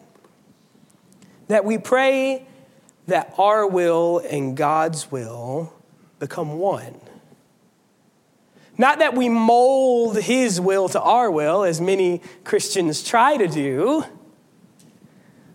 That 1.49 1.65
we 1.65 1.79
pray 1.79 2.47
that 3.07 3.35
our 3.39 3.67
will 3.67 4.19
and 4.19 4.57
God's 4.57 5.11
will 5.11 5.73
become 6.19 6.59
one. 6.59 7.01
Not 8.79 8.99
that 8.99 9.15
we 9.15 9.29
mold 9.29 10.19
His 10.19 10.61
will 10.61 10.89
to 10.91 11.01
our 11.01 11.31
will, 11.31 11.63
as 11.63 11.81
many 11.81 12.21
Christians 12.45 13.03
try 13.03 13.37
to 13.37 13.49
do, 13.49 14.05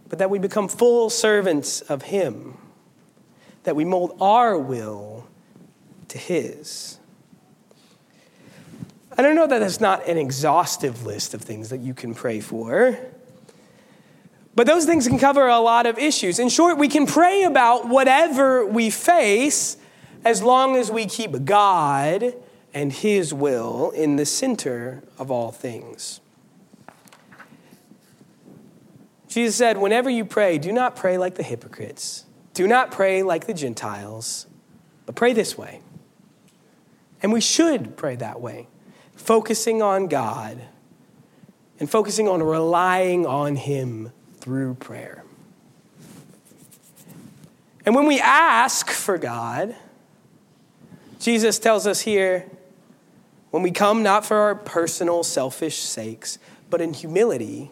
but 0.10 0.20
that 0.20 0.30
we 0.30 0.40
become 0.40 0.68
full 0.68 1.10
servants 1.10 1.82
of 1.82 2.04
Him. 2.04 2.58
That 3.64 3.76
we 3.76 3.86
mold 3.86 4.18
our 4.20 4.58
will 4.58 5.28
to 6.12 6.18
His. 6.18 7.00
I 9.18 9.22
don't 9.22 9.36
know 9.36 9.48
that 9.48 9.60
that's 9.60 9.82
not 9.82 10.08
an 10.08 10.18
exhaustive 10.18 11.06
list 11.06 11.34
of 11.34 11.42
things 11.42 11.70
that 11.70 11.82
you 11.82 11.94
can 11.94 12.16
pray 12.16 12.40
for. 12.40 12.98
But 14.56 14.68
those 14.68 14.86
things 14.86 15.08
can 15.08 15.20
cover 15.20 15.48
a 15.48 15.60
lot 15.60 15.86
of 15.86 15.98
issues. 15.98 16.40
In 16.40 16.50
short, 16.50 16.78
we 16.78 16.88
can 16.88 17.06
pray 17.06 17.44
about 17.44 17.88
whatever 17.88 18.66
we 18.66 18.90
face 18.90 19.78
as 20.24 20.44
long 20.44 20.76
as 20.76 20.92
we 20.92 21.06
keep 21.06 21.46
God 21.46 22.34
and 22.74 22.92
His 22.92 23.34
will 23.34 23.92
in 23.92 24.16
the 24.16 24.26
center 24.26 25.04
of 25.18 25.32
all 25.32 25.52
things. 25.52 26.20
Jesus 29.28 29.56
said, 29.56 29.78
Whenever 29.78 30.10
you 30.10 30.26
pray, 30.26 30.58
do 30.58 30.72
not 30.72 30.96
pray 30.96 31.18
like 31.18 31.36
the 31.36 31.44
hypocrites, 31.44 32.26
do 32.54 32.68
not 32.68 32.92
pray 32.92 33.24
like 33.24 33.48
the 33.48 33.54
Gentiles, 33.54 34.48
but 35.06 35.16
pray 35.16 35.32
this 35.32 35.58
way. 35.58 35.82
And 37.22 37.32
we 37.32 37.42
should 37.42 37.98
pray 37.98 38.16
that 38.16 38.42
way, 38.42 38.68
focusing 39.16 39.82
on 39.82 40.08
God 40.08 40.60
and 41.80 41.90
focusing 41.90 42.28
on 42.28 42.44
relying 42.44 43.26
on 43.26 43.56
Him 43.56 44.12
through 44.40 44.76
prayer. 44.76 45.24
And 47.86 47.96
when 47.96 48.06
we 48.06 48.20
ask 48.20 48.90
for 48.90 49.18
God, 49.18 49.76
Jesus 51.20 51.60
tells 51.60 51.88
us 51.88 52.02
here 52.02 52.50
when 53.50 53.64
we 53.64 53.72
come 53.72 54.04
not 54.04 54.26
for 54.26 54.38
our 54.38 54.56
personal, 54.56 55.24
selfish 55.24 55.80
sakes, 55.80 56.40
but 56.70 56.82
in 56.82 56.94
humility, 56.94 57.72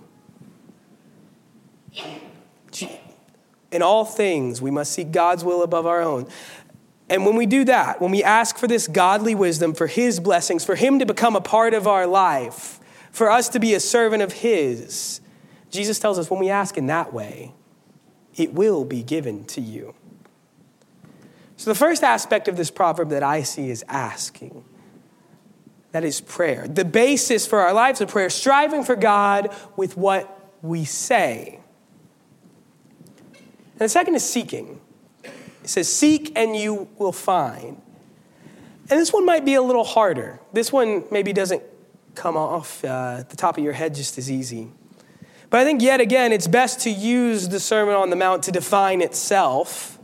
in 3.72 3.82
all 3.82 4.06
things, 4.06 4.62
we 4.62 4.72
must 4.72 4.92
seek 4.92 5.12
God's 5.12 5.44
will 5.44 5.64
above 5.64 5.86
our 5.86 6.02
own. 6.02 6.28
And 7.10 7.26
when 7.26 7.36
we 7.36 7.46
do 7.46 7.66
that, 7.66 8.00
when 8.00 8.12
we 8.12 8.24
ask 8.24 8.58
for 8.58 8.68
this 8.68 8.88
godly 8.88 9.34
wisdom, 9.34 9.74
for 9.74 9.88
His 9.88 10.20
blessings, 10.20 10.64
for 10.64 10.76
Him 10.76 11.00
to 11.00 11.06
become 11.06 11.36
a 11.36 11.42
part 11.42 11.74
of 11.74 11.88
our 11.88 12.06
life, 12.06 12.80
for 13.12 13.32
us 13.32 13.50
to 13.50 13.60
be 13.60 13.74
a 13.74 13.80
servant 13.80 14.22
of 14.22 14.32
His, 14.34 15.22
Jesus 15.72 16.00
tells 16.00 16.20
us 16.20 16.30
when 16.30 16.40
we 16.40 16.50
ask 16.50 16.78
in 16.78 16.88
that 16.88 17.14
way, 17.14 17.54
it 18.36 18.54
will 18.54 18.86
be 18.86 19.02
given 19.02 19.44
to 19.46 19.62
you. 19.62 19.96
So, 21.58 21.70
the 21.72 21.76
first 21.76 22.04
aspect 22.04 22.48
of 22.48 22.56
this 22.56 22.72
proverb 22.72 23.10
that 23.10 23.24
I 23.24 23.44
see 23.44 23.70
is 23.70 23.84
asking. 23.90 24.64
That 25.92 26.06
is 26.06 26.22
prayer. 26.22 26.68
The 26.68 26.86
basis 26.86 27.48
for 27.48 27.60
our 27.60 27.74
lives 27.74 28.00
of 28.00 28.10
prayer, 28.10 28.30
striving 28.30 28.84
for 28.84 28.96
God 28.96 29.54
with 29.76 29.98
what 29.98 30.52
we 30.62 30.86
say. 30.86 31.60
And 33.34 33.80
the 33.80 33.90
second 33.90 34.16
is 34.16 34.30
seeking. 34.30 34.79
It 35.70 35.74
says, 35.74 35.94
Seek 35.94 36.32
and 36.36 36.56
you 36.56 36.90
will 36.98 37.12
find. 37.12 37.80
And 38.90 39.00
this 39.00 39.14
one 39.14 39.24
might 39.24 39.46
be 39.46 39.54
a 39.54 39.62
little 39.62 39.84
harder. 39.84 40.40
This 40.52 40.74
one 40.74 41.04
maybe 41.12 41.32
doesn't 41.32 41.62
come 42.16 42.36
off 42.36 42.84
uh, 42.84 43.22
the 43.30 43.36
top 43.36 43.56
of 43.56 43.64
your 43.64 43.74
head 43.74 43.94
just 43.94 44.18
as 44.18 44.32
easy. 44.32 44.70
But 45.52 45.60
I 45.60 45.64
think, 45.66 45.84
yet 45.84 46.02
again, 46.02 46.32
it's 46.32 46.48
best 46.48 46.80
to 46.82 46.90
use 46.90 47.50
the 47.50 47.60
Sermon 47.60 47.94
on 47.94 48.10
the 48.10 48.16
Mount 48.16 48.42
to 48.46 48.52
define 48.52 49.00
itself. 49.00 50.00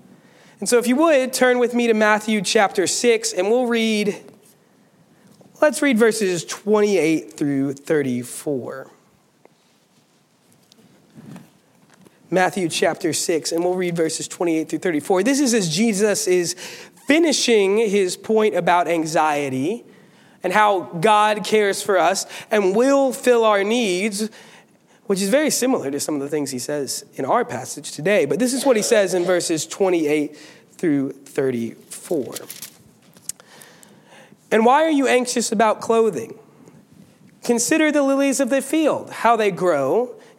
And 0.60 0.70
so, 0.70 0.78
if 0.78 0.86
you 0.86 0.96
would, 0.98 1.34
turn 1.34 1.58
with 1.58 1.74
me 1.74 1.88
to 1.88 1.96
Matthew 1.96 2.44
chapter 2.44 2.86
6, 2.86 3.34
and 3.34 3.50
we'll 3.50 3.66
read, 3.66 4.24
let's 5.64 5.82
read 5.82 5.98
verses 5.98 6.46
28 6.46 7.34
through 7.34 7.74
34. 7.74 8.92
Matthew 12.30 12.70
chapter 12.70 13.14
6, 13.14 13.52
and 13.52 13.64
we'll 13.64 13.76
read 13.76 13.96
verses 13.96 14.28
28 14.28 14.70
through 14.70 14.80
34. 14.80 15.24
This 15.24 15.40
is 15.40 15.54
as 15.54 15.74
Jesus 15.74 16.28
is 16.28 16.54
finishing 17.08 17.78
his 17.78 18.18
point 18.18 18.56
about 18.56 18.88
anxiety 18.88 19.86
and 20.44 20.52
how 20.52 20.82
God 21.00 21.44
cares 21.44 21.82
for 21.82 21.98
us 21.98 22.26
and 22.52 22.76
will 22.76 23.14
fill 23.14 23.44
our 23.46 23.64
needs 23.64 24.30
which 25.06 25.22
is 25.22 25.30
very 25.30 25.50
similar 25.50 25.92
to 25.92 26.00
some 26.00 26.16
of 26.16 26.22
the 26.22 26.30
things 26.30 26.52
he 26.52 26.60
says 26.60 27.06
in 27.16 27.26
our 27.26 27.46
passage 27.46 27.92
today. 27.92 28.26
But 28.26 28.40
this 28.40 28.54
is 28.54 28.66
what 28.66 28.76
he 28.76 28.82
says 28.82 29.14
in 29.14 29.24
verses 29.24 29.68
28 29.68 30.36
through 30.74 31.12
34. 31.12 32.36
And 34.52 34.66
why 34.66 34.84
are 34.84 34.90
you 34.90 35.08
anxious 35.08 35.52
about 35.52 35.80
clothing? 35.80 36.38
Consider 37.44 37.92
the 37.92 38.02
lilies 38.02 38.40
of 38.40 38.50
the 38.50 38.62
field, 38.62 39.12
how 39.12 39.36
they 39.36 39.52
grow, 39.52 40.15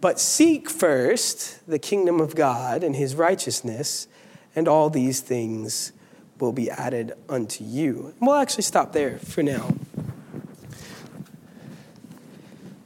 But 0.00 0.18
seek 0.18 0.70
first 0.70 1.66
the 1.68 1.78
kingdom 1.78 2.20
of 2.20 2.34
God 2.34 2.82
and 2.82 2.96
his 2.96 3.14
righteousness, 3.14 4.08
and 4.56 4.66
all 4.66 4.90
these 4.90 5.20
things 5.20 5.92
will 6.38 6.52
be 6.52 6.70
added 6.70 7.12
unto 7.28 7.64
you. 7.64 8.14
we'll 8.20 8.36
actually 8.36 8.62
stop 8.62 8.92
there 8.92 9.18
for 9.18 9.42
now. 9.42 9.74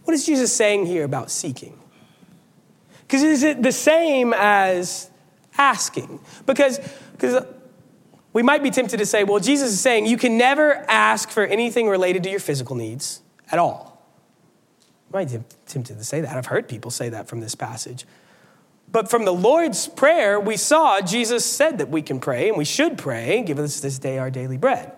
What 0.05 0.15
is 0.15 0.27
Jesus 0.27 0.53
saying 0.53 0.87
here 0.87 1.05
about 1.05 1.31
seeking? 1.31 1.79
Because 3.03 3.23
is 3.23 3.43
it 3.43 3.63
the 3.63 3.73
same 3.73 4.35
as 4.37 5.09
asking? 5.57 6.21
Because, 6.47 6.81
because 7.13 7.45
we 8.33 8.43
might 8.43 8.63
be 8.63 8.71
tempted 8.71 8.99
to 8.99 9.07
say, 9.07 9.25
well, 9.25 9.39
Jesus 9.39 9.73
is 9.73 9.81
saying 9.81 10.07
you 10.07 10.17
can 10.17 10.37
never 10.37 10.85
ask 10.89 11.31
for 11.31 11.45
anything 11.45 11.89
related 11.89 12.25
to 12.25 12.31
your 12.31 12.41
physical 12.41 12.75
needs 12.75 13.23
at 13.53 13.59
all. 13.59 13.94
Might 15.15 15.31
be 15.31 15.39
tempted 15.67 15.97
to 15.97 16.03
say 16.03 16.21
that. 16.23 16.37
I've 16.37 16.47
heard 16.47 16.69
people 16.69 16.91
say 16.91 17.09
that 17.11 17.29
from 17.29 17.39
this 17.39 17.55
passage. 17.55 18.05
But 18.91 19.09
from 19.09 19.25
the 19.25 19.33
Lord's 19.33 19.87
Prayer, 19.87 20.41
we 20.41 20.57
saw 20.57 21.01
Jesus 21.01 21.45
said 21.45 21.79
that 21.79 21.89
we 21.89 22.03
can 22.03 22.19
pray 22.19 22.49
and 22.49 22.59
we 22.59 22.65
should 22.65 22.99
pray, 22.99 23.41
give 23.43 23.61
us 23.61 23.79
this 23.79 24.01
day 24.01 24.19
our 24.19 24.29
daily 24.29 24.57
bread. 24.57 24.93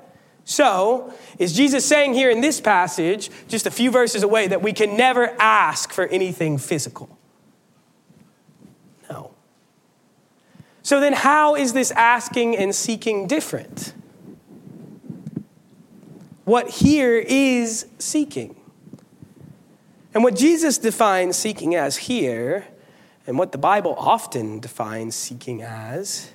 So, 0.46 1.12
is 1.38 1.52
Jesus 1.52 1.84
saying 1.84 2.14
here 2.14 2.30
in 2.30 2.40
this 2.40 2.62
passage, 2.62 3.30
just 3.46 3.66
a 3.66 3.70
few 3.70 3.90
verses 3.90 4.22
away, 4.22 4.46
that 4.46 4.62
we 4.62 4.72
can 4.72 4.96
never 4.96 5.34
ask 5.38 5.92
for 5.92 6.06
anything 6.06 6.56
physical? 6.56 7.18
No. 9.10 9.32
So, 10.82 10.98
then 10.98 11.12
how 11.12 11.56
is 11.56 11.74
this 11.74 11.90
asking 11.90 12.56
and 12.56 12.74
seeking 12.74 13.26
different? 13.26 13.92
What 16.44 16.70
here 16.70 17.18
is 17.18 17.86
seeking. 17.98 18.55
And 20.16 20.24
what 20.24 20.34
Jesus 20.34 20.78
defines 20.78 21.36
seeking 21.36 21.76
as 21.76 21.96
here, 21.96 22.66
and 23.28 23.38
what 23.38 23.52
the 23.52 23.58
Bible 23.58 23.94
often 23.96 24.58
defines 24.58 25.14
seeking 25.14 25.62
as, 25.62 26.32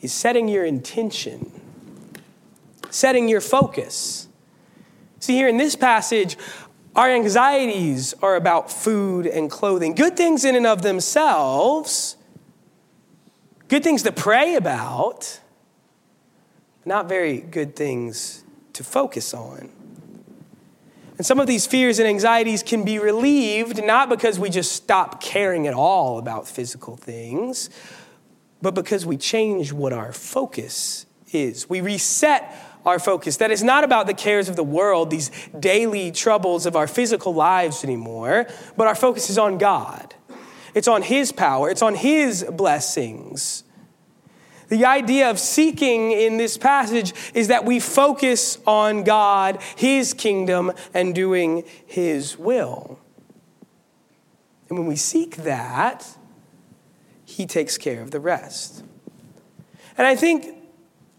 is 0.00 0.12
setting 0.12 0.48
your 0.48 0.64
intention 0.64 1.52
setting 2.90 3.28
your 3.28 3.40
focus. 3.40 4.28
See, 5.20 5.34
here 5.34 5.48
in 5.48 5.56
this 5.56 5.76
passage, 5.76 6.36
our 6.94 7.10
anxieties 7.10 8.14
are 8.22 8.36
about 8.36 8.70
food 8.70 9.26
and 9.26 9.50
clothing. 9.50 9.94
Good 9.94 10.16
things 10.16 10.44
in 10.44 10.56
and 10.56 10.66
of 10.66 10.82
themselves, 10.82 12.16
good 13.68 13.84
things 13.84 14.02
to 14.04 14.12
pray 14.12 14.54
about, 14.54 15.40
not 16.84 17.08
very 17.08 17.38
good 17.38 17.76
things 17.76 18.44
to 18.72 18.84
focus 18.84 19.34
on. 19.34 19.70
And 21.18 21.26
some 21.26 21.40
of 21.40 21.48
these 21.48 21.66
fears 21.66 21.98
and 21.98 22.06
anxieties 22.06 22.62
can 22.62 22.84
be 22.84 23.00
relieved 23.00 23.84
not 23.84 24.08
because 24.08 24.38
we 24.38 24.50
just 24.50 24.72
stop 24.72 25.20
caring 25.20 25.66
at 25.66 25.74
all 25.74 26.18
about 26.18 26.46
physical 26.46 26.96
things, 26.96 27.70
but 28.62 28.74
because 28.76 29.04
we 29.04 29.16
change 29.16 29.72
what 29.72 29.92
our 29.92 30.12
focus 30.12 31.06
is. 31.32 31.68
We 31.68 31.80
reset 31.80 32.54
our 32.86 33.00
focus, 33.00 33.38
that 33.38 33.50
is 33.50 33.64
not 33.64 33.82
about 33.82 34.06
the 34.06 34.14
cares 34.14 34.48
of 34.48 34.54
the 34.54 34.62
world, 34.62 35.10
these 35.10 35.30
daily 35.58 36.12
troubles 36.12 36.64
of 36.66 36.76
our 36.76 36.86
physical 36.86 37.34
lives 37.34 37.82
anymore, 37.82 38.46
but 38.76 38.86
our 38.86 38.94
focus 38.94 39.28
is 39.28 39.36
on 39.36 39.58
God. 39.58 40.14
It's 40.72 40.88
on 40.88 41.02
His 41.02 41.32
power, 41.32 41.68
it's 41.68 41.82
on 41.82 41.96
His 41.96 42.44
blessings. 42.44 43.64
The 44.68 44.84
idea 44.84 45.30
of 45.30 45.38
seeking 45.38 46.12
in 46.12 46.36
this 46.36 46.58
passage 46.58 47.14
is 47.34 47.48
that 47.48 47.64
we 47.64 47.80
focus 47.80 48.58
on 48.66 49.02
God, 49.02 49.62
His 49.76 50.12
kingdom, 50.12 50.72
and 50.92 51.14
doing 51.14 51.64
His 51.86 52.38
will. 52.38 52.98
And 54.68 54.78
when 54.78 54.86
we 54.86 54.96
seek 54.96 55.36
that, 55.36 56.06
He 57.24 57.46
takes 57.46 57.78
care 57.78 58.02
of 58.02 58.10
the 58.10 58.20
rest. 58.20 58.84
And 59.96 60.06
I 60.06 60.14
think 60.14 60.54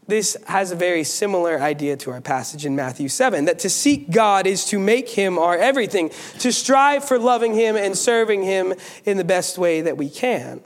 this 0.09 0.35
has 0.47 0.71
a 0.71 0.75
very 0.75 1.03
similar 1.03 1.61
idea 1.61 1.95
to 1.97 2.11
our 2.11 2.21
passage 2.21 2.65
in 2.65 2.75
Matthew 2.75 3.07
7 3.09 3.45
that 3.45 3.59
to 3.59 3.69
seek 3.69 4.09
God 4.09 4.47
is 4.47 4.65
to 4.65 4.79
make 4.79 5.07
him 5.07 5.37
our 5.37 5.55
everything, 5.55 6.09
to 6.39 6.51
strive 6.51 7.03
for 7.07 7.19
loving 7.19 7.53
him 7.53 7.75
and 7.75 7.95
serving 7.95 8.41
him 8.41 8.73
in 9.05 9.17
the 9.17 9.23
best 9.23 9.59
way 9.59 9.81
that 9.81 9.97
we 9.97 10.09
can. 10.09 10.61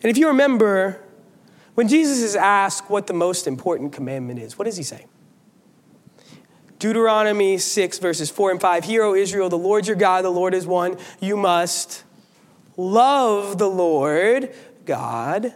And 0.00 0.10
if 0.10 0.16
you 0.16 0.28
remember, 0.28 1.00
when 1.78 1.86
Jesus 1.86 2.18
is 2.18 2.34
asked 2.34 2.90
what 2.90 3.06
the 3.06 3.12
most 3.12 3.46
important 3.46 3.92
commandment 3.92 4.40
is, 4.40 4.58
what 4.58 4.64
does 4.64 4.76
he 4.76 4.82
say? 4.82 5.06
Deuteronomy 6.80 7.56
6, 7.56 7.98
verses 8.00 8.30
4 8.30 8.50
and 8.50 8.60
5 8.60 8.84
Hear, 8.84 9.04
O 9.04 9.14
Israel, 9.14 9.48
the 9.48 9.56
Lord 9.56 9.86
your 9.86 9.94
God, 9.94 10.24
the 10.24 10.30
Lord 10.30 10.54
is 10.54 10.66
one. 10.66 10.98
You 11.20 11.36
must 11.36 12.02
love 12.76 13.58
the 13.58 13.70
Lord 13.70 14.52
God 14.84 15.54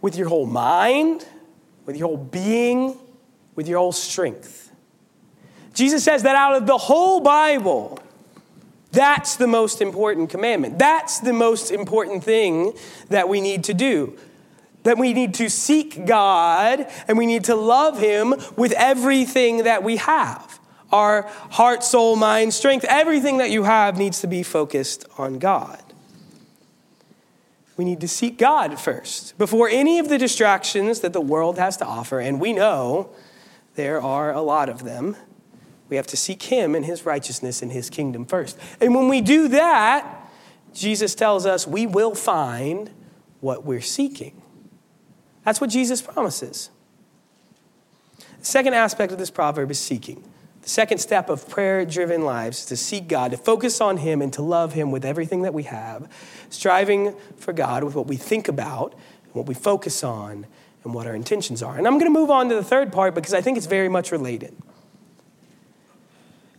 with 0.00 0.16
your 0.16 0.28
whole 0.28 0.46
mind 0.46 1.26
with 1.86 1.96
your 1.96 2.08
whole 2.08 2.16
being, 2.18 2.98
with 3.54 3.68
your 3.68 3.78
whole 3.78 3.92
strength. 3.92 4.72
Jesus 5.72 6.04
says 6.04 6.24
that 6.24 6.34
out 6.34 6.56
of 6.56 6.66
the 6.66 6.76
whole 6.76 7.20
Bible, 7.20 8.00
that's 8.90 9.36
the 9.36 9.46
most 9.46 9.80
important 9.80 10.30
commandment. 10.30 10.78
That's 10.78 11.20
the 11.20 11.32
most 11.32 11.70
important 11.70 12.24
thing 12.24 12.72
that 13.08 13.28
we 13.28 13.40
need 13.40 13.64
to 13.64 13.74
do. 13.74 14.18
That 14.86 14.98
we 14.98 15.12
need 15.12 15.34
to 15.34 15.50
seek 15.50 16.06
God 16.06 16.86
and 17.06 17.18
we 17.18 17.26
need 17.26 17.44
to 17.44 17.54
love 17.54 17.98
Him 17.98 18.34
with 18.56 18.72
everything 18.72 19.64
that 19.64 19.82
we 19.82 19.96
have. 19.96 20.58
Our 20.92 21.22
heart, 21.50 21.84
soul, 21.84 22.16
mind, 22.16 22.54
strength, 22.54 22.86
everything 22.88 23.38
that 23.38 23.50
you 23.50 23.64
have 23.64 23.98
needs 23.98 24.20
to 24.20 24.26
be 24.26 24.42
focused 24.42 25.04
on 25.18 25.38
God 25.38 25.82
we 27.76 27.84
need 27.84 28.00
to 28.00 28.08
seek 28.08 28.38
God 28.38 28.80
first 28.80 29.36
before 29.36 29.68
any 29.68 29.98
of 29.98 30.08
the 30.08 30.18
distractions 30.18 31.00
that 31.00 31.12
the 31.12 31.20
world 31.20 31.58
has 31.58 31.76
to 31.78 31.86
offer. 31.86 32.20
And 32.20 32.40
we 32.40 32.52
know 32.52 33.10
there 33.74 34.00
are 34.00 34.32
a 34.32 34.40
lot 34.40 34.68
of 34.68 34.84
them. 34.84 35.16
We 35.88 35.96
have 35.96 36.06
to 36.08 36.16
seek 36.16 36.44
Him 36.44 36.74
and 36.74 36.84
His 36.84 37.04
righteousness 37.04 37.62
and 37.62 37.70
His 37.70 37.90
kingdom 37.90 38.24
first. 38.24 38.58
And 38.80 38.94
when 38.94 39.08
we 39.08 39.20
do 39.20 39.48
that, 39.48 40.30
Jesus 40.72 41.14
tells 41.14 41.46
us 41.46 41.66
we 41.66 41.86
will 41.86 42.14
find 42.14 42.90
what 43.40 43.64
we're 43.64 43.80
seeking. 43.82 44.42
That's 45.46 45.60
what 45.60 45.70
Jesus 45.70 46.02
promises. 46.02 46.70
The 48.18 48.44
second 48.44 48.74
aspect 48.74 49.12
of 49.12 49.18
this 49.18 49.30
proverb 49.30 49.70
is 49.70 49.78
seeking. 49.78 50.28
The 50.62 50.68
second 50.68 50.98
step 50.98 51.30
of 51.30 51.48
prayer 51.48 51.86
driven 51.86 52.22
lives 52.22 52.58
is 52.58 52.66
to 52.66 52.76
seek 52.76 53.06
God, 53.06 53.30
to 53.30 53.36
focus 53.36 53.80
on 53.80 53.98
Him, 53.98 54.20
and 54.20 54.32
to 54.32 54.42
love 54.42 54.72
Him 54.72 54.90
with 54.90 55.04
everything 55.04 55.42
that 55.42 55.54
we 55.54 55.62
have, 55.62 56.10
striving 56.50 57.14
for 57.36 57.52
God 57.52 57.84
with 57.84 57.94
what 57.94 58.08
we 58.08 58.16
think 58.16 58.48
about, 58.48 58.92
what 59.34 59.46
we 59.46 59.54
focus 59.54 60.02
on, 60.02 60.46
and 60.82 60.92
what 60.92 61.06
our 61.06 61.14
intentions 61.14 61.62
are. 61.62 61.78
And 61.78 61.86
I'm 61.86 61.94
going 61.94 62.12
to 62.12 62.18
move 62.18 62.30
on 62.30 62.48
to 62.48 62.56
the 62.56 62.64
third 62.64 62.92
part 62.92 63.14
because 63.14 63.32
I 63.32 63.40
think 63.40 63.56
it's 63.56 63.66
very 63.66 63.88
much 63.88 64.10
related. 64.10 64.52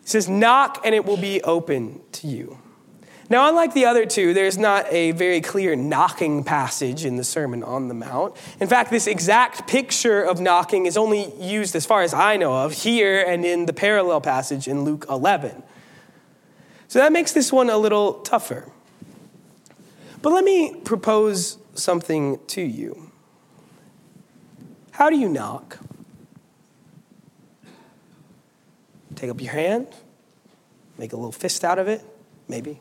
It 0.02 0.08
says, 0.08 0.30
Knock 0.30 0.80
and 0.86 0.96
it 0.96 1.04
will 1.04 1.18
be 1.18 1.42
open 1.42 2.00
to 2.14 2.28
you. 2.28 2.58
Now, 3.30 3.50
unlike 3.50 3.74
the 3.74 3.86
other 3.86 4.06
two, 4.06 4.34
there's 4.34 4.58
not 4.58 4.86
a 4.90 5.12
very 5.12 5.42
clear 5.42 5.76
knocking 5.76 6.46
passage 6.46 7.04
in 7.04 7.18
the 7.18 7.26
Sermon 7.26 7.62
on 7.62 7.90
the 7.90 7.94
Mount. 7.94 8.38
In 8.62 8.68
fact, 8.70 8.90
this 8.90 9.06
exact 9.06 9.68
picture 9.68 10.22
of 10.22 10.40
knocking 10.40 10.86
is 10.86 10.96
only 10.96 11.34
used, 11.36 11.76
as 11.76 11.86
far 11.86 12.04
as 12.04 12.14
I 12.14 12.38
know 12.38 12.54
of, 12.54 12.72
here 12.72 13.22
and 13.22 13.44
in 13.44 13.66
the 13.66 13.74
parallel 13.74 14.22
passage 14.22 14.70
in 14.70 14.86
Luke 14.86 15.06
11. 15.10 15.62
So 16.88 17.00
that 17.00 17.12
makes 17.12 17.34
this 17.34 17.52
one 17.52 17.70
a 17.70 17.78
little 17.78 18.14
tougher. 18.22 18.72
But 20.22 20.32
let 20.32 20.46
me 20.46 20.76
propose 20.86 21.58
something 21.74 22.40
to 22.48 22.62
you. 22.62 23.12
How 24.92 25.10
do 25.10 25.18
you 25.18 25.28
knock? 25.28 25.80
Take 29.16 29.30
up 29.30 29.42
your 29.42 29.52
hand, 29.52 29.88
make 30.98 31.12
a 31.12 31.18
little 31.18 31.32
fist 31.32 31.66
out 31.66 31.78
of 31.78 31.88
it, 31.88 32.06
maybe 32.48 32.80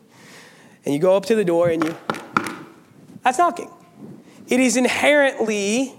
and 0.87 0.95
you 0.95 1.01
go 1.01 1.17
up 1.17 1.27
to 1.27 1.35
the 1.35 1.45
door 1.45 1.69
and 1.69 1.85
you, 1.85 1.97
that's 3.23 3.39
knocking. 3.39 3.71
It 4.49 4.61
is 4.61 4.77
inherently 4.77 5.93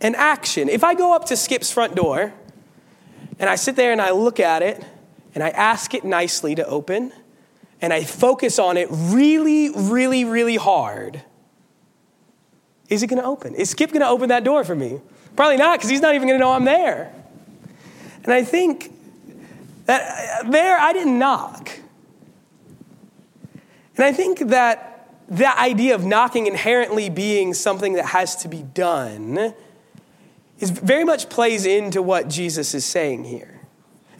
an 0.00 0.16
action. 0.16 0.68
If 0.68 0.82
I 0.82 0.94
go 0.94 1.14
up 1.14 1.26
to 1.26 1.36
Skip's 1.36 1.72
front 1.72 1.94
door 1.94 2.34
and 3.38 3.48
I 3.48 3.54
sit 3.54 3.76
there 3.76 3.92
and 3.92 4.02
I 4.02 4.10
look 4.10 4.40
at 4.40 4.62
it 4.62 4.84
and 5.34 5.44
I 5.44 5.50
ask 5.50 5.94
it 5.94 6.04
nicely 6.04 6.56
to 6.56 6.66
open 6.66 7.12
and 7.80 7.92
I 7.92 8.02
focus 8.02 8.58
on 8.58 8.76
it 8.76 8.88
really, 8.90 9.70
really, 9.70 10.24
really 10.24 10.56
hard, 10.56 11.22
is 12.88 13.02
it 13.02 13.06
going 13.06 13.22
to 13.22 13.28
open? 13.28 13.54
Is 13.54 13.70
Skip 13.70 13.90
going 13.90 14.00
to 14.00 14.08
open 14.08 14.30
that 14.30 14.42
door 14.42 14.64
for 14.64 14.74
me? 14.74 15.00
Probably 15.36 15.56
not, 15.56 15.78
because 15.78 15.90
he's 15.90 16.00
not 16.00 16.16
even 16.16 16.26
going 16.26 16.40
to 16.40 16.44
know 16.44 16.50
I'm 16.50 16.64
there. 16.64 17.14
And 18.24 18.32
I 18.32 18.42
think 18.42 18.92
that 19.84 20.44
uh, 20.44 20.50
there 20.50 20.76
I 20.76 20.92
didn't 20.92 21.18
knock. 21.18 21.77
And 23.98 24.06
I 24.06 24.12
think 24.12 24.38
that 24.48 25.10
the 25.28 25.58
idea 25.58 25.94
of 25.94 26.04
knocking 26.04 26.46
inherently 26.46 27.10
being 27.10 27.52
something 27.52 27.94
that 27.94 28.06
has 28.06 28.36
to 28.36 28.48
be 28.48 28.62
done 28.62 29.52
is 30.60 30.70
very 30.70 31.04
much 31.04 31.28
plays 31.28 31.66
into 31.66 32.00
what 32.00 32.28
Jesus 32.28 32.74
is 32.74 32.84
saying 32.84 33.24
here. 33.24 33.60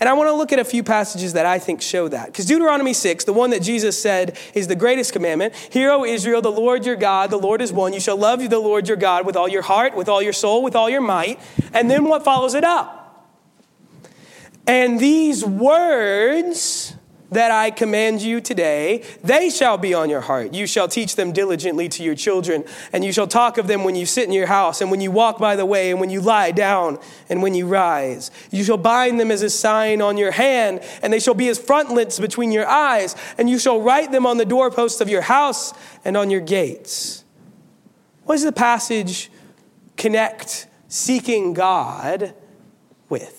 And 0.01 0.09
I 0.09 0.13
want 0.13 0.29
to 0.29 0.35
look 0.35 0.53
at 0.53 0.59
a 0.59 0.65
few 0.65 0.83
passages 0.85 1.33
that 1.33 1.47
I 1.47 1.59
think 1.59 1.81
show 1.81 2.09
that. 2.09 2.27
Because 2.27 2.45
Deuteronomy 2.47 2.93
6, 2.93 3.25
the 3.25 3.33
one 3.33 3.51
that 3.51 3.63
Jesus 3.63 4.01
said 4.01 4.37
is 4.55 4.69
the 4.69 4.77
greatest 4.77 5.13
commandment 5.13 5.55
Hear, 5.71 5.91
O 5.91 6.05
Israel, 6.05 6.43
the 6.43 6.53
Lord 6.53 6.85
your 6.85 6.97
God, 6.97 7.31
the 7.31 7.39
Lord 7.39 7.63
is 7.63 7.73
one. 7.73 7.93
You 7.93 8.01
shall 8.01 8.17
love 8.17 8.49
the 8.49 8.59
Lord 8.59 8.87
your 8.87 8.97
God 8.97 9.27
with 9.27 9.37
all 9.37 9.49
your 9.49 9.63
heart, 9.63 9.97
with 9.97 10.09
all 10.09 10.23
your 10.23 10.33
soul, 10.33 10.63
with 10.63 10.77
all 10.77 10.91
your 10.91 11.01
might. 11.01 11.41
And 11.73 11.91
then 11.91 12.05
what 12.05 12.25
follows 12.25 12.55
it 12.55 12.65
up? 12.65 13.29
And 14.67 15.01
these 15.01 15.45
words 15.45 16.95
that 17.31 17.51
I 17.51 17.71
command 17.71 18.23
you 18.23 18.41
today, 18.41 19.05
they 19.23 19.51
shall 19.51 19.77
be 19.77 19.93
on 19.93 20.09
your 20.09 20.23
heart. 20.23 20.55
You 20.55 20.67
shall 20.67 20.89
teach 20.89 21.17
them 21.17 21.33
diligently 21.33 21.89
to 21.91 22.03
your 22.03 22.15
children, 22.15 22.65
and 22.93 23.05
you 23.05 23.13
shall 23.13 23.27
talk 23.27 23.59
of 23.59 23.67
them 23.67 23.85
when 23.85 23.95
you 23.95 24.07
sit 24.07 24.25
in 24.25 24.33
your 24.33 24.47
house, 24.47 24.81
and 24.81 24.91
when 24.91 25.01
you 25.01 25.11
walk 25.11 25.39
by 25.39 25.55
the 25.55 25.67
way, 25.67 25.91
and 25.91 26.01
when 26.01 26.11
you 26.11 26.21
lie 26.21 26.51
down, 26.51 26.99
and 27.29 27.43
when 27.43 27.55
you 27.55 27.67
rise. 27.67 28.31
You 28.51 28.65
shall 28.65 28.79
bind 28.79 29.21
them 29.21 29.31
as 29.31 29.43
a 29.43 29.51
sign 29.51 30.01
on 30.01 30.17
your 30.17 30.31
hand, 30.31 30.81
and 31.03 31.13
they 31.13 31.21
shall 31.21 31.35
be 31.35 31.49
as 31.49 31.59
frontlets 31.59 32.19
between 32.19 32.51
your 32.51 32.67
eyes, 32.67 33.15
and 33.37 33.51
you 33.51 33.59
shall 33.59 33.81
write 33.81 34.11
them 34.11 34.25
on 34.25 34.39
the 34.39 34.47
doorposts 34.47 35.01
of 35.01 35.09
your 35.09 35.23
house 35.23 35.75
and 36.05 36.17
on 36.17 36.31
your 36.31 36.41
gates. 36.41 37.25
What 38.25 38.37
does 38.37 38.45
the 38.45 38.53
passage 38.53 39.31
connect 39.97 40.67
seeking 40.89 41.53
God 41.53 42.35
with? 43.09 43.38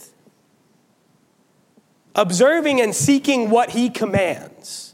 Observing 2.20 2.82
and 2.82 2.94
seeking 2.94 3.50
what 3.50 3.72
he 3.72 3.90
commands. 3.90 4.94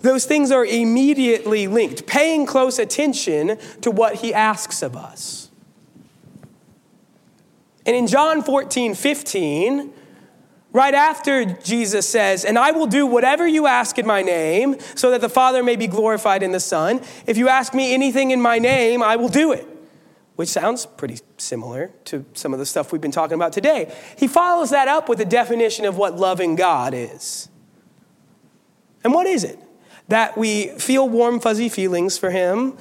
Those 0.00 0.24
things 0.24 0.50
are 0.50 0.64
immediately 0.64 1.66
linked, 1.66 2.06
paying 2.06 2.46
close 2.46 2.78
attention 2.78 3.58
to 3.82 3.90
what 3.90 4.16
he 4.16 4.32
asks 4.32 4.82
of 4.82 4.96
us. 4.96 5.50
And 7.84 7.94
in 7.94 8.06
John 8.06 8.42
14, 8.42 8.94
15, 8.94 9.92
right 10.72 10.94
after 10.94 11.44
Jesus 11.44 12.08
says, 12.08 12.46
And 12.46 12.58
I 12.58 12.70
will 12.70 12.86
do 12.86 13.04
whatever 13.04 13.46
you 13.46 13.66
ask 13.66 13.98
in 13.98 14.06
my 14.06 14.22
name, 14.22 14.76
so 14.94 15.10
that 15.10 15.20
the 15.20 15.28
Father 15.28 15.62
may 15.62 15.76
be 15.76 15.86
glorified 15.86 16.42
in 16.42 16.52
the 16.52 16.60
Son. 16.60 17.02
If 17.26 17.36
you 17.36 17.48
ask 17.50 17.74
me 17.74 17.92
anything 17.92 18.30
in 18.30 18.40
my 18.40 18.58
name, 18.58 19.02
I 19.02 19.16
will 19.16 19.28
do 19.28 19.52
it 19.52 19.69
which 20.40 20.48
sounds 20.48 20.86
pretty 20.86 21.18
similar 21.36 21.90
to 22.02 22.24
some 22.32 22.54
of 22.54 22.58
the 22.58 22.64
stuff 22.64 22.92
we've 22.92 23.02
been 23.02 23.10
talking 23.10 23.34
about 23.34 23.52
today. 23.52 23.94
He 24.16 24.26
follows 24.26 24.70
that 24.70 24.88
up 24.88 25.06
with 25.06 25.20
a 25.20 25.26
definition 25.26 25.84
of 25.84 25.98
what 25.98 26.16
loving 26.16 26.56
God 26.56 26.94
is. 26.94 27.50
And 29.04 29.12
what 29.12 29.26
is 29.26 29.44
it? 29.44 29.58
That 30.08 30.38
we 30.38 30.68
feel 30.78 31.06
warm, 31.06 31.40
fuzzy 31.40 31.68
feelings 31.68 32.16
for 32.16 32.30
Him, 32.30 32.78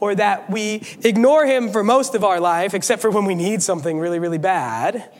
or 0.00 0.14
that 0.14 0.48
we 0.48 0.84
ignore 1.04 1.44
Him 1.44 1.70
for 1.70 1.84
most 1.84 2.14
of 2.14 2.24
our 2.24 2.40
life, 2.40 2.72
except 2.72 3.02
for 3.02 3.10
when 3.10 3.26
we 3.26 3.34
need 3.34 3.62
something 3.62 3.98
really, 3.98 4.18
really 4.18 4.38
bad. 4.38 5.10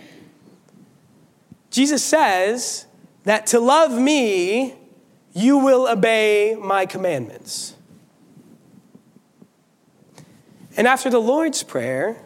Jesus 1.70 2.02
says 2.02 2.87
that 3.24 3.46
to 3.48 3.61
love 3.61 3.92
me, 3.92 4.76
you 5.35 5.59
will 5.59 5.87
obey 5.87 6.57
my 6.59 6.87
commandments. 6.87 7.74
And 10.76 10.87
after 10.87 11.11
the 11.11 11.20
Lord's 11.20 11.62
Prayer, 11.62 12.16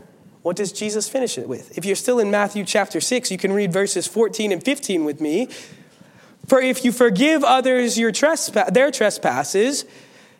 What 0.46 0.54
does 0.54 0.70
Jesus 0.70 1.08
finish 1.08 1.38
it 1.38 1.48
with? 1.48 1.76
If 1.76 1.84
you're 1.84 1.96
still 1.96 2.20
in 2.20 2.30
Matthew 2.30 2.64
chapter 2.64 3.00
6, 3.00 3.32
you 3.32 3.36
can 3.36 3.52
read 3.52 3.72
verses 3.72 4.06
14 4.06 4.52
and 4.52 4.62
15 4.62 5.04
with 5.04 5.20
me. 5.20 5.48
For 6.46 6.60
if 6.60 6.84
you 6.84 6.92
forgive 6.92 7.42
others 7.42 7.98
your 7.98 8.12
their 8.12 8.92
trespasses, 8.92 9.84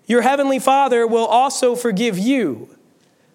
your 0.07 0.23
heavenly 0.23 0.61
Father 0.61 1.09
will 1.09 1.27
also 1.27 1.75
forgive 1.75 2.17
you. 2.17 2.69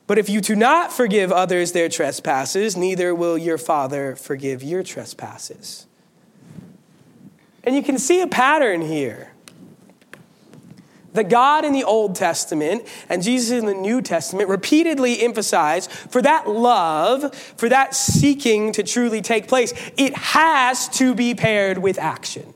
But 0.08 0.18
if 0.18 0.30
you 0.30 0.40
do 0.40 0.56
not 0.56 0.94
forgive 0.94 1.30
others 1.30 1.74
their 1.74 1.90
trespasses, 1.90 2.78
neither 2.78 3.14
will 3.14 3.38
your 3.38 3.58
Father 3.58 4.16
forgive 4.16 4.64
your 4.64 4.82
trespasses. 4.82 5.88
And 7.66 7.76
you 7.76 7.84
can 7.84 7.98
see 7.98 8.22
a 8.22 8.28
pattern 8.28 8.80
here. 8.80 9.31
That 11.14 11.30
God 11.30 11.66
in 11.66 11.74
the 11.74 11.84
Old 11.84 12.16
Testament 12.16 12.88
and 13.10 13.22
Jesus 13.22 13.52
in 13.52 13.66
the 13.66 13.74
New 13.74 14.02
Testament 14.02 14.48
repeatedly 14.48 15.22
emphasize 15.22 15.88
for 15.88 16.22
that 16.22 16.48
love, 16.48 17.36
for 17.36 17.68
that 17.68 17.94
seeking 17.94 18.72
to 18.74 18.84
truly 18.84 19.22
take 19.22 19.48
place, 19.48 19.74
it 19.98 20.16
has 20.16 20.88
to 20.90 21.14
be 21.14 21.36
paired 21.36 21.78
with 21.80 22.00
action. 22.00 22.54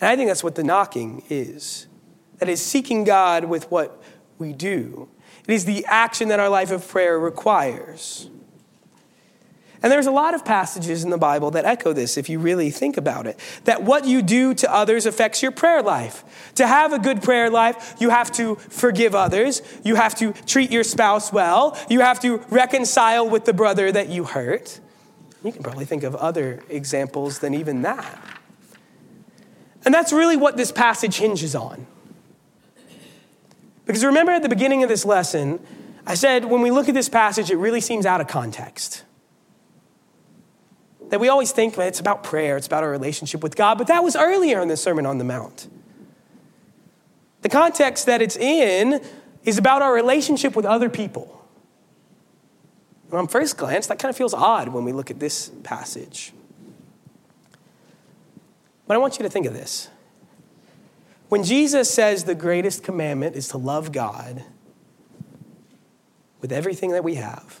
And 0.00 0.10
I 0.10 0.16
think 0.16 0.28
that's 0.28 0.44
what 0.44 0.56
the 0.56 0.64
knocking 0.64 1.22
is 1.30 1.86
that 2.38 2.48
is 2.48 2.60
seeking 2.60 3.04
God 3.04 3.44
with 3.44 3.70
what 3.70 4.02
we 4.36 4.52
do. 4.52 5.08
It 5.46 5.54
is 5.54 5.64
the 5.64 5.86
action 5.86 6.28
that 6.28 6.40
our 6.40 6.48
life 6.48 6.72
of 6.72 6.86
prayer 6.86 7.18
requires. 7.18 8.28
And 9.82 9.90
there's 9.90 10.06
a 10.06 10.12
lot 10.12 10.34
of 10.34 10.44
passages 10.44 11.02
in 11.02 11.10
the 11.10 11.18
Bible 11.18 11.50
that 11.52 11.64
echo 11.64 11.92
this 11.92 12.16
if 12.16 12.28
you 12.28 12.38
really 12.38 12.70
think 12.70 12.96
about 12.96 13.26
it. 13.26 13.38
That 13.64 13.82
what 13.82 14.06
you 14.06 14.22
do 14.22 14.54
to 14.54 14.72
others 14.72 15.06
affects 15.06 15.42
your 15.42 15.50
prayer 15.50 15.82
life. 15.82 16.52
To 16.54 16.66
have 16.66 16.92
a 16.92 17.00
good 17.00 17.22
prayer 17.22 17.50
life, 17.50 17.96
you 17.98 18.10
have 18.10 18.30
to 18.32 18.54
forgive 18.54 19.14
others, 19.14 19.60
you 19.82 19.96
have 19.96 20.14
to 20.16 20.32
treat 20.46 20.70
your 20.70 20.84
spouse 20.84 21.32
well, 21.32 21.76
you 21.90 22.00
have 22.00 22.20
to 22.20 22.38
reconcile 22.48 23.28
with 23.28 23.44
the 23.44 23.52
brother 23.52 23.90
that 23.90 24.08
you 24.08 24.24
hurt. 24.24 24.78
You 25.42 25.50
can 25.50 25.64
probably 25.64 25.84
think 25.84 26.04
of 26.04 26.14
other 26.14 26.62
examples 26.68 27.40
than 27.40 27.52
even 27.52 27.82
that. 27.82 28.38
And 29.84 29.92
that's 29.92 30.12
really 30.12 30.36
what 30.36 30.56
this 30.56 30.70
passage 30.70 31.16
hinges 31.16 31.56
on. 31.56 31.88
Because 33.84 34.04
remember 34.04 34.30
at 34.30 34.42
the 34.42 34.48
beginning 34.48 34.84
of 34.84 34.88
this 34.88 35.04
lesson, 35.04 35.58
I 36.06 36.14
said 36.14 36.44
when 36.44 36.62
we 36.62 36.70
look 36.70 36.88
at 36.88 36.94
this 36.94 37.08
passage, 37.08 37.50
it 37.50 37.56
really 37.56 37.80
seems 37.80 38.06
out 38.06 38.20
of 38.20 38.28
context. 38.28 39.02
That 41.12 41.20
we 41.20 41.28
always 41.28 41.52
think 41.52 41.76
well, 41.76 41.86
it's 41.86 42.00
about 42.00 42.22
prayer, 42.22 42.56
it's 42.56 42.66
about 42.66 42.82
our 42.82 42.90
relationship 42.90 43.42
with 43.42 43.54
God, 43.54 43.76
but 43.76 43.86
that 43.88 44.02
was 44.02 44.16
earlier 44.16 44.62
in 44.62 44.68
the 44.68 44.78
Sermon 44.78 45.04
on 45.04 45.18
the 45.18 45.24
Mount. 45.24 45.68
The 47.42 47.50
context 47.50 48.06
that 48.06 48.22
it's 48.22 48.34
in 48.34 49.04
is 49.44 49.58
about 49.58 49.82
our 49.82 49.92
relationship 49.92 50.56
with 50.56 50.64
other 50.64 50.88
people. 50.88 51.46
And 53.10 53.18
on 53.18 53.28
first 53.28 53.58
glance, 53.58 53.88
that 53.88 53.98
kind 53.98 54.08
of 54.08 54.16
feels 54.16 54.32
odd 54.32 54.68
when 54.68 54.86
we 54.86 54.92
look 54.92 55.10
at 55.10 55.20
this 55.20 55.50
passage. 55.62 56.32
But 58.86 58.94
I 58.94 58.96
want 58.96 59.18
you 59.18 59.22
to 59.22 59.28
think 59.28 59.44
of 59.44 59.52
this. 59.52 59.88
When 61.28 61.44
Jesus 61.44 61.90
says 61.90 62.24
the 62.24 62.34
greatest 62.34 62.82
commandment 62.82 63.36
is 63.36 63.48
to 63.48 63.58
love 63.58 63.92
God 63.92 64.44
with 66.40 66.52
everything 66.52 66.92
that 66.92 67.04
we 67.04 67.16
have, 67.16 67.60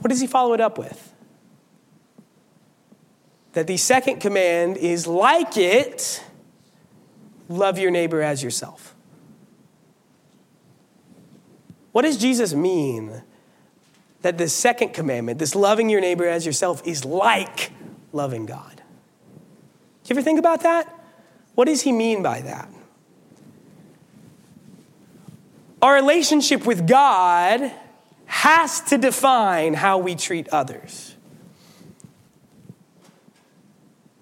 what 0.00 0.08
does 0.08 0.20
he 0.20 0.26
follow 0.26 0.52
it 0.52 0.60
up 0.60 0.78
with? 0.78 1.11
That 3.52 3.66
the 3.66 3.76
second 3.76 4.20
command 4.20 4.76
is 4.76 5.06
like 5.06 5.56
it 5.56 6.24
love 7.48 7.78
your 7.78 7.90
neighbor 7.90 8.22
as 8.22 8.42
yourself. 8.42 8.94
What 11.92 12.02
does 12.02 12.16
Jesus 12.16 12.54
mean 12.54 13.22
that 14.22 14.38
the 14.38 14.48
second 14.48 14.94
commandment, 14.94 15.38
this 15.38 15.54
loving 15.54 15.90
your 15.90 16.00
neighbor 16.00 16.26
as 16.26 16.46
yourself, 16.46 16.86
is 16.86 17.04
like 17.04 17.70
loving 18.12 18.46
God? 18.46 18.76
Do 18.76 20.14
you 20.14 20.18
ever 20.18 20.22
think 20.22 20.38
about 20.38 20.62
that? 20.62 20.98
What 21.54 21.66
does 21.66 21.82
he 21.82 21.92
mean 21.92 22.22
by 22.22 22.40
that? 22.40 22.68
Our 25.82 25.94
relationship 25.94 26.64
with 26.64 26.86
God 26.86 27.72
has 28.26 28.80
to 28.82 28.96
define 28.96 29.74
how 29.74 29.98
we 29.98 30.14
treat 30.14 30.48
others. 30.48 31.16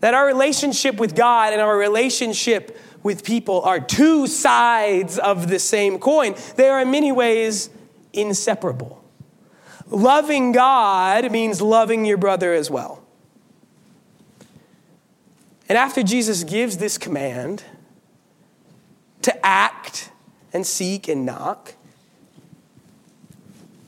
That 0.00 0.14
our 0.14 0.26
relationship 0.26 0.96
with 0.96 1.14
God 1.14 1.52
and 1.52 1.62
our 1.62 1.76
relationship 1.76 2.78
with 3.02 3.24
people 3.24 3.62
are 3.62 3.80
two 3.80 4.26
sides 4.26 5.18
of 5.18 5.48
the 5.48 5.58
same 5.58 5.98
coin. 5.98 6.34
They 6.56 6.68
are 6.68 6.80
in 6.80 6.90
many 6.90 7.12
ways 7.12 7.70
inseparable. 8.12 9.02
Loving 9.86 10.52
God 10.52 11.30
means 11.30 11.60
loving 11.60 12.04
your 12.04 12.16
brother 12.16 12.52
as 12.52 12.70
well. 12.70 13.02
And 15.68 15.78
after 15.78 16.02
Jesus 16.02 16.44
gives 16.44 16.78
this 16.78 16.98
command 16.98 17.64
to 19.22 19.46
act 19.46 20.10
and 20.52 20.66
seek 20.66 21.08
and 21.08 21.24
knock. 21.24 21.74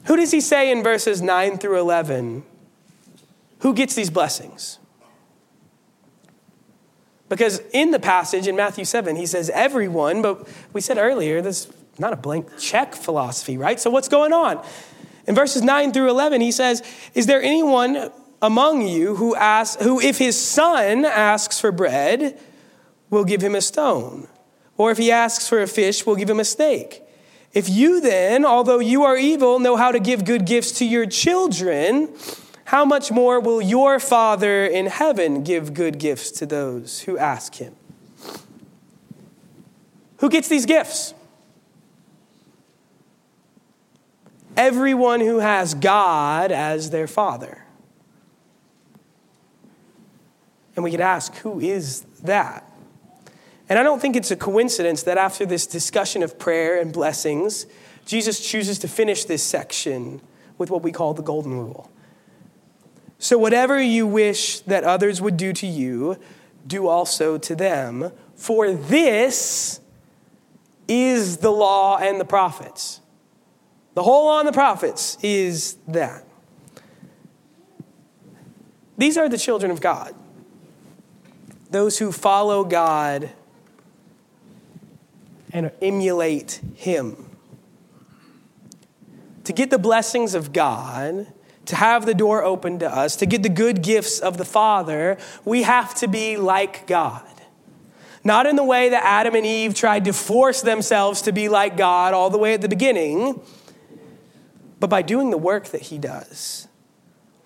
Who 0.05 0.17
does 0.17 0.31
he 0.31 0.41
say 0.41 0.71
in 0.71 0.83
verses 0.83 1.23
9 1.23 1.59
through 1.59 1.81
11? 1.81 2.43
Who 3.61 3.75
gets 3.75 3.95
these 3.95 4.11
blessings? 4.11 4.79
Because 7.33 7.63
in 7.73 7.93
the 7.93 7.99
passage 7.99 8.47
in 8.47 8.57
Matthew 8.57 8.85
7, 8.85 9.17
he 9.17 9.25
says 9.25 9.49
everyone, 9.49 10.21
but 10.21 10.47
we 10.75 10.83
said 10.83 10.99
earlier, 10.99 11.41
this 11.41 11.65
is 11.65 11.73
not 11.99 12.13
a 12.13 12.17
blank 12.17 12.59
check 12.59 12.95
philosophy, 12.95 13.57
right? 13.57 13.81
So 13.81 13.89
what's 13.89 14.11
going 14.11 14.35
on? 14.35 14.63
In 15.27 15.35
verses 15.35 15.63
9 15.63 15.95
through 15.95 16.11
11, 16.11 16.43
he 16.43 16.53
says, 16.53 16.83
Is 17.15 17.25
there 17.25 17.41
anyone 17.41 18.13
among 18.43 18.87
you 18.87 19.17
who 19.17 19.35
asks, 19.35 19.83
who 19.83 19.99
if 19.99 20.19
his 20.19 20.39
son 20.39 21.07
asks 21.07 21.59
for 21.59 21.73
bread, 21.73 22.39
will 23.09 23.25
give 23.25 23.41
him 23.41 23.55
a 23.55 23.63
stone? 23.63 24.29
Or 24.77 24.91
if 24.91 24.99
he 24.99 25.11
asks 25.11 25.49
for 25.49 25.63
a 25.63 25.67
fish, 25.67 26.05
we'll 26.05 26.17
give 26.17 26.29
him 26.29 26.41
a 26.41 26.45
snake. 26.45 27.01
If 27.55 27.67
you 27.67 28.03
then, 28.03 28.45
although 28.45 28.79
you 28.79 29.05
are 29.05 29.17
evil, 29.17 29.59
know 29.59 29.77
how 29.77 29.91
to 29.91 29.99
give 29.99 30.27
good 30.27 30.45
gifts 30.45 30.73
to 30.81 30.85
your 30.85 31.07
children, 31.07 32.15
how 32.73 32.87
much 32.87 33.13
more 33.13 33.39
will 33.39 33.61
your 33.61 34.01
Father 34.01 34.65
in 34.65 34.87
heaven 34.87 35.45
give 35.45 35.75
good 35.75 35.99
gifts 35.99 36.31
to 36.31 36.47
those 36.47 37.01
who 37.01 37.19
ask 37.19 37.57
him? 37.57 37.77
Who 40.21 40.31
gets 40.31 40.49
these 40.49 40.65
gifts? 40.65 41.13
Everyone 44.57 45.21
who 45.21 45.41
has 45.41 45.75
God 45.75 46.51
as 46.51 46.89
their 46.89 47.07
Father. 47.07 47.63
And 50.75 50.83
we 50.83 50.91
could 50.91 51.03
ask, 51.03 51.35
who 51.37 51.61
is 51.61 52.07
that? 52.23 52.67
And 53.69 53.79
I 53.79 53.83
don't 53.83 54.01
think 54.01 54.17
it's 54.17 54.31
a 54.31 54.37
coincidence 54.37 55.03
that 55.03 55.19
after 55.19 55.45
this 55.45 55.67
discussion 55.67 56.23
of 56.23 56.39
prayer 56.39 56.81
and 56.81 56.91
blessings, 56.91 57.67
Jesus 58.07 58.41
chooses 58.41 58.79
to 58.79 58.89
finish 58.89 59.27
this 59.27 59.43
section 59.43 60.23
with 60.57 60.71
what 60.71 60.83
we 60.83 60.91
call 60.91 61.13
the 61.13 61.23
golden 61.23 61.53
rule. 61.53 61.92
So, 63.23 63.39
whatever 63.39 63.81
you 63.81 64.05
wish 64.05 64.59
that 64.63 64.83
others 64.83 65.21
would 65.21 65.37
do 65.37 65.53
to 65.53 65.65
you, 65.65 66.17
do 66.67 66.89
also 66.89 67.39
to 67.39 67.55
them, 67.55 68.11
for 68.35 68.73
this 68.73 69.79
is 70.89 71.37
the 71.37 71.53
law 71.53 71.99
and 71.99 72.19
the 72.19 72.25
prophets. 72.25 73.01
The 73.95 74.03
whole 74.03 74.25
law 74.25 74.41
and 74.41 74.49
the 74.49 74.53
prophets 74.53 75.19
is 75.23 75.77
that. 75.87 76.25
These 78.99 79.17
are 79.17 79.29
the 79.29 79.39
children 79.39 79.71
of 79.71 79.81
God, 79.81 80.17
those 81.71 81.99
who 81.99 82.11
follow 82.11 82.65
God 82.65 83.31
and 85.53 85.71
emulate 85.81 86.61
Him. 86.75 87.31
To 89.45 89.53
get 89.53 89.71
the 89.71 89.79
blessings 89.79 90.35
of 90.35 90.53
God, 90.53 91.33
to 91.67 91.77
have 91.77 92.07
the 92.07 92.15
door 92.15 92.43
open 92.43 92.79
to 92.81 92.93
us, 92.93 93.17
to 93.17 93.27
get 93.27 93.43
the 93.43 93.49
good 93.49 93.83
gifts 93.83 94.19
of 94.19 94.37
the 94.37 94.45
Father, 94.45 95.19
we 95.45 95.63
have 95.63 95.95
to 95.97 96.09
be 96.09 96.37
like 96.37 96.87
God. 96.87 97.23
Not 98.25 98.47
in 98.47 98.57
the 98.57 98.65
way 98.65 98.89
that 98.89 99.03
Adam 99.05 99.35
and 99.35 99.47
Eve 99.47 99.75
tried 99.75 100.05
to 100.05 100.13
force 100.13 100.63
themselves 100.63 101.23
to 101.23 101.33
be 101.33 101.49
like 101.49 101.77
God 101.77 102.15
all 102.15 102.31
the 102.31 102.39
way 102.39 102.55
at 102.55 102.61
the 102.61 102.69
beginning, 102.69 103.41
but 104.79 104.89
by 104.89 105.03
doing 105.03 105.31
the 105.31 105.39
work 105.39 105.67
that 105.67 105.83
He 105.83 105.99
does 105.99 106.69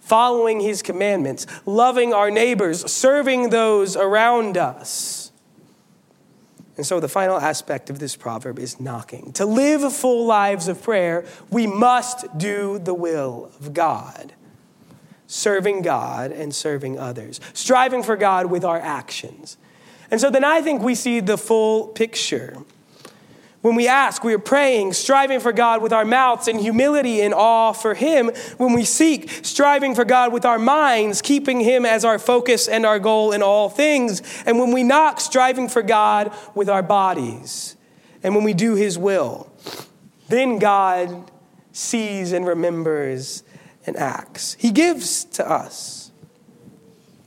following 0.07 0.61
his 0.61 0.83
commandments, 0.83 1.49
loving 1.67 2.15
our 2.15 2.31
neighbors, 2.31 2.91
serving 2.91 3.51
those 3.51 3.97
around 3.97 4.57
us. 4.57 5.16
And 6.77 6.87
so 6.87 7.01
the 7.01 7.09
final 7.09 7.39
aspect 7.39 7.89
of 7.89 7.99
this 7.99 8.17
proverb 8.17 8.59
is 8.59 8.79
knocking. 8.79 9.33
To 9.33 9.47
live 9.47 9.93
full 9.93 10.27
lives 10.27 10.69
of 10.69 10.83
prayer, 10.83 11.25
we 11.51 11.67
must 11.67 12.37
do 12.37 12.79
the 12.79 12.93
will 12.93 13.51
of 13.61 13.73
God, 13.73 14.35
serving 15.27 15.83
God 15.83 16.33
and 16.33 16.55
serving 16.55 16.99
others, 16.99 17.41
striving 17.55 18.03
for 18.03 18.17
God 18.17 18.47
with 18.47 18.65
our 18.65 18.79
actions. 18.79 19.57
And 20.11 20.21
so 20.21 20.31
then 20.31 20.45
I 20.45 20.61
think 20.61 20.83
we 20.83 20.95
see 20.95 21.21
the 21.21 21.39
full 21.39 21.89
picture. 21.89 22.59
When 23.67 23.75
we 23.75 23.89
ask, 23.89 24.23
we 24.23 24.33
are 24.33 24.39
praying, 24.39 24.93
striving 24.93 25.41
for 25.41 25.53
God 25.53 25.83
with 25.83 25.93
our 25.93 26.05
mouths 26.05 26.47
in 26.47 26.61
humility 26.61 27.21
and 27.21 27.35
awe 27.35 27.73
for 27.73 27.95
Him. 27.95 28.31
When 28.59 28.73
we 28.73 28.85
seek, 28.85 29.29
striving 29.45 29.97
for 29.97 30.05
God 30.05 30.33
with 30.33 30.45
our 30.45 30.61
minds, 30.61 31.21
keeping 31.21 31.59
Him 31.59 31.85
as 31.85 32.05
our 32.05 32.21
focus 32.21 32.69
and 32.69 32.87
our 32.87 33.01
goal 33.01 33.33
in 33.33 33.43
all 33.43 33.69
things. 33.69 34.23
And 34.47 34.61
when 34.61 34.71
we 34.71 34.85
knock, 34.85 35.19
striving 35.19 35.69
for 35.69 35.83
God 35.83 36.33
with 36.55 36.69
our 36.69 36.85
bodies. 36.85 37.75
And 38.23 38.37
when 38.37 38.45
we 38.45 38.55
do 38.55 38.77
His 38.77 38.97
will, 38.97 39.51
then 40.29 40.61
God 40.61 41.29
sees 41.73 42.31
and 42.31 42.47
remembers 42.47 43.43
and 43.85 43.97
acts. 43.97 44.55
He 44.61 44.71
gives 44.71 45.25
to 45.25 45.51
us. 45.51 46.13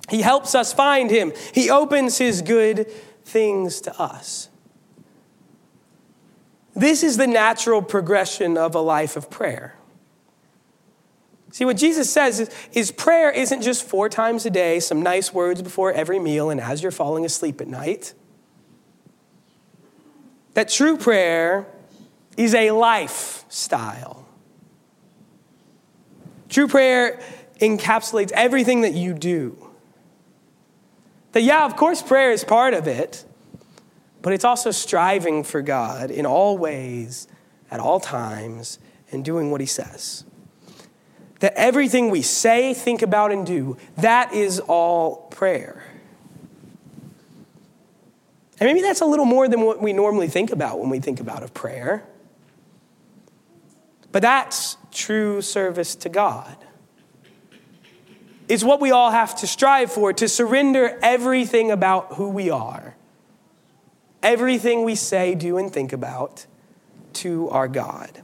He 0.07 0.21
helps 0.21 0.55
us 0.55 0.71
find 0.71 1.11
Him. 1.11 1.33
He 1.53 1.69
opens 1.69 2.17
His 2.17 2.41
good 2.41 2.89
things 3.25 3.81
to 3.81 4.01
us. 4.01 4.48
This 6.79 7.03
is 7.03 7.17
the 7.17 7.27
natural 7.27 7.81
progression 7.81 8.57
of 8.57 8.73
a 8.73 8.79
life 8.79 9.17
of 9.17 9.29
prayer. 9.29 9.75
See, 11.51 11.65
what 11.65 11.75
Jesus 11.75 12.09
says 12.09 12.39
is, 12.39 12.49
is, 12.71 12.89
prayer 12.89 13.29
isn't 13.31 13.63
just 13.63 13.83
four 13.83 14.07
times 14.07 14.45
a 14.45 14.49
day, 14.49 14.79
some 14.79 15.01
nice 15.01 15.33
words 15.33 15.61
before 15.61 15.91
every 15.91 16.19
meal 16.19 16.49
and 16.49 16.61
as 16.61 16.81
you're 16.81 16.91
falling 16.93 17.25
asleep 17.25 17.59
at 17.59 17.67
night. 17.67 18.13
That 20.53 20.69
true 20.69 20.95
prayer 20.95 21.67
is 22.37 22.55
a 22.55 22.71
lifestyle. 22.71 24.25
True 26.47 26.69
prayer 26.69 27.19
encapsulates 27.59 28.31
everything 28.31 28.81
that 28.81 28.93
you 28.93 29.13
do. 29.13 29.69
That, 31.33 31.43
yeah, 31.43 31.65
of 31.65 31.75
course, 31.75 32.01
prayer 32.01 32.31
is 32.31 32.45
part 32.45 32.73
of 32.73 32.87
it, 32.87 33.25
but 34.21 34.33
it's 34.33 34.43
also 34.43 34.71
striving 34.71 35.43
for 35.43 35.61
God 35.61 36.11
in 36.11 36.25
all 36.25 36.57
ways, 36.57 37.27
at 37.71 37.79
all 37.79 37.99
times, 37.99 38.79
and 39.11 39.23
doing 39.23 39.51
what 39.51 39.61
He 39.61 39.67
says. 39.67 40.25
That 41.39 41.53
everything 41.55 42.09
we 42.09 42.21
say, 42.21 42.73
think 42.73 43.01
about, 43.01 43.31
and 43.31 43.45
do, 43.45 43.77
that 43.97 44.33
is 44.33 44.59
all 44.59 45.27
prayer. 45.29 45.83
And 48.59 48.67
maybe 48.67 48.81
that's 48.81 48.99
a 48.99 49.05
little 49.05 49.25
more 49.25 49.47
than 49.47 49.61
what 49.61 49.81
we 49.81 49.93
normally 49.93 50.27
think 50.27 50.51
about 50.51 50.79
when 50.79 50.89
we 50.89 50.99
think 50.99 51.21
about 51.21 51.43
a 51.43 51.47
prayer. 51.47 52.03
But 54.11 54.21
that's 54.21 54.75
true 54.91 55.41
service 55.41 55.95
to 55.95 56.09
God. 56.09 56.57
It's 58.49 58.63
what 58.63 58.81
we 58.81 58.91
all 58.91 59.11
have 59.11 59.35
to 59.37 59.47
strive 59.47 59.91
for 59.91 60.11
to 60.11 60.27
surrender 60.27 60.99
everything 61.01 61.71
about 61.71 62.15
who 62.15 62.29
we 62.29 62.49
are 62.49 62.95
everything 64.23 64.83
we 64.83 64.95
say, 64.95 65.35
do, 65.35 65.57
and 65.57 65.71
think 65.71 65.93
about 65.93 66.45
to 67.13 67.49
our 67.49 67.67
God. 67.67 68.21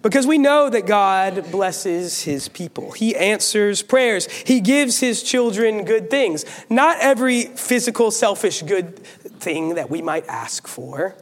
Because 0.00 0.26
we 0.26 0.38
know 0.38 0.70
that 0.70 0.86
God 0.86 1.50
blesses 1.50 2.22
his 2.22 2.48
people. 2.48 2.92
He 2.92 3.16
answers 3.16 3.82
prayers. 3.82 4.30
He 4.30 4.60
gives 4.60 5.00
his 5.00 5.22
children 5.22 5.84
good 5.84 6.08
things. 6.08 6.44
Not 6.70 6.98
every 7.00 7.42
physical, 7.42 8.10
selfish 8.10 8.62
good 8.62 8.98
thing 8.98 9.74
that 9.74 9.90
we 9.90 10.00
might 10.00 10.26
ask 10.28 10.68
for, 10.68 11.16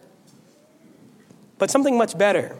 but 1.58 1.70
something 1.70 1.96
much 1.96 2.18
better. 2.18 2.56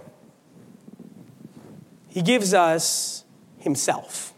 He 2.09 2.23
gives 2.23 2.55
us 2.55 3.25
himself, 3.59 4.33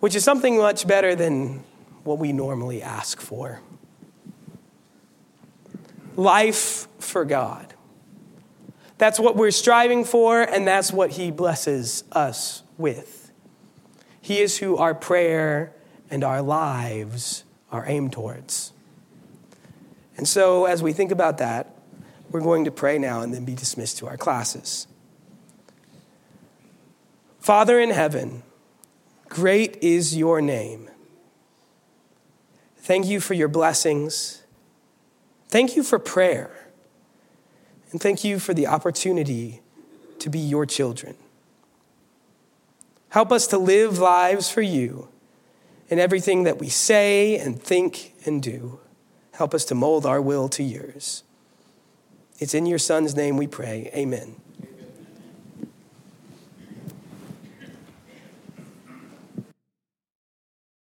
which 0.00 0.16
is 0.16 0.24
something 0.24 0.58
much 0.58 0.88
better 0.88 1.14
than 1.14 1.62
what 2.08 2.18
we 2.18 2.32
normally 2.32 2.82
ask 2.82 3.20
for. 3.20 3.60
Life 6.16 6.88
for 6.98 7.24
God. 7.24 7.74
That's 8.96 9.20
what 9.20 9.36
we're 9.36 9.52
striving 9.52 10.04
for, 10.04 10.40
and 10.42 10.66
that's 10.66 10.92
what 10.92 11.10
He 11.10 11.30
blesses 11.30 12.02
us 12.10 12.64
with. 12.76 13.30
He 14.20 14.40
is 14.40 14.58
who 14.58 14.76
our 14.78 14.94
prayer 14.94 15.72
and 16.10 16.24
our 16.24 16.42
lives 16.42 17.44
are 17.70 17.84
aimed 17.86 18.12
towards. 18.12 18.72
And 20.16 20.26
so, 20.26 20.64
as 20.64 20.82
we 20.82 20.92
think 20.92 21.12
about 21.12 21.38
that, 21.38 21.76
we're 22.30 22.40
going 22.40 22.64
to 22.64 22.72
pray 22.72 22.98
now 22.98 23.20
and 23.20 23.32
then 23.32 23.44
be 23.44 23.54
dismissed 23.54 23.98
to 23.98 24.08
our 24.08 24.16
classes. 24.16 24.88
Father 27.38 27.78
in 27.78 27.90
heaven, 27.90 28.42
great 29.28 29.78
is 29.80 30.16
your 30.16 30.40
name. 30.40 30.90
Thank 32.88 33.04
you 33.04 33.20
for 33.20 33.34
your 33.34 33.48
blessings. 33.48 34.44
Thank 35.50 35.76
you 35.76 35.82
for 35.82 35.98
prayer. 35.98 36.70
And 37.90 38.00
thank 38.00 38.24
you 38.24 38.38
for 38.38 38.54
the 38.54 38.66
opportunity 38.66 39.60
to 40.20 40.30
be 40.30 40.38
your 40.38 40.64
children. 40.64 41.14
Help 43.10 43.30
us 43.30 43.46
to 43.48 43.58
live 43.58 43.98
lives 43.98 44.48
for 44.48 44.62
you 44.62 45.08
in 45.90 45.98
everything 45.98 46.44
that 46.44 46.58
we 46.58 46.70
say 46.70 47.36
and 47.36 47.62
think 47.62 48.14
and 48.24 48.42
do. 48.42 48.80
Help 49.32 49.52
us 49.52 49.66
to 49.66 49.74
mold 49.74 50.06
our 50.06 50.22
will 50.22 50.48
to 50.48 50.62
yours. 50.62 51.24
It's 52.38 52.54
in 52.54 52.64
your 52.64 52.78
Son's 52.78 53.14
name 53.14 53.36
we 53.36 53.46
pray. 53.46 53.90
Amen. 53.94 54.36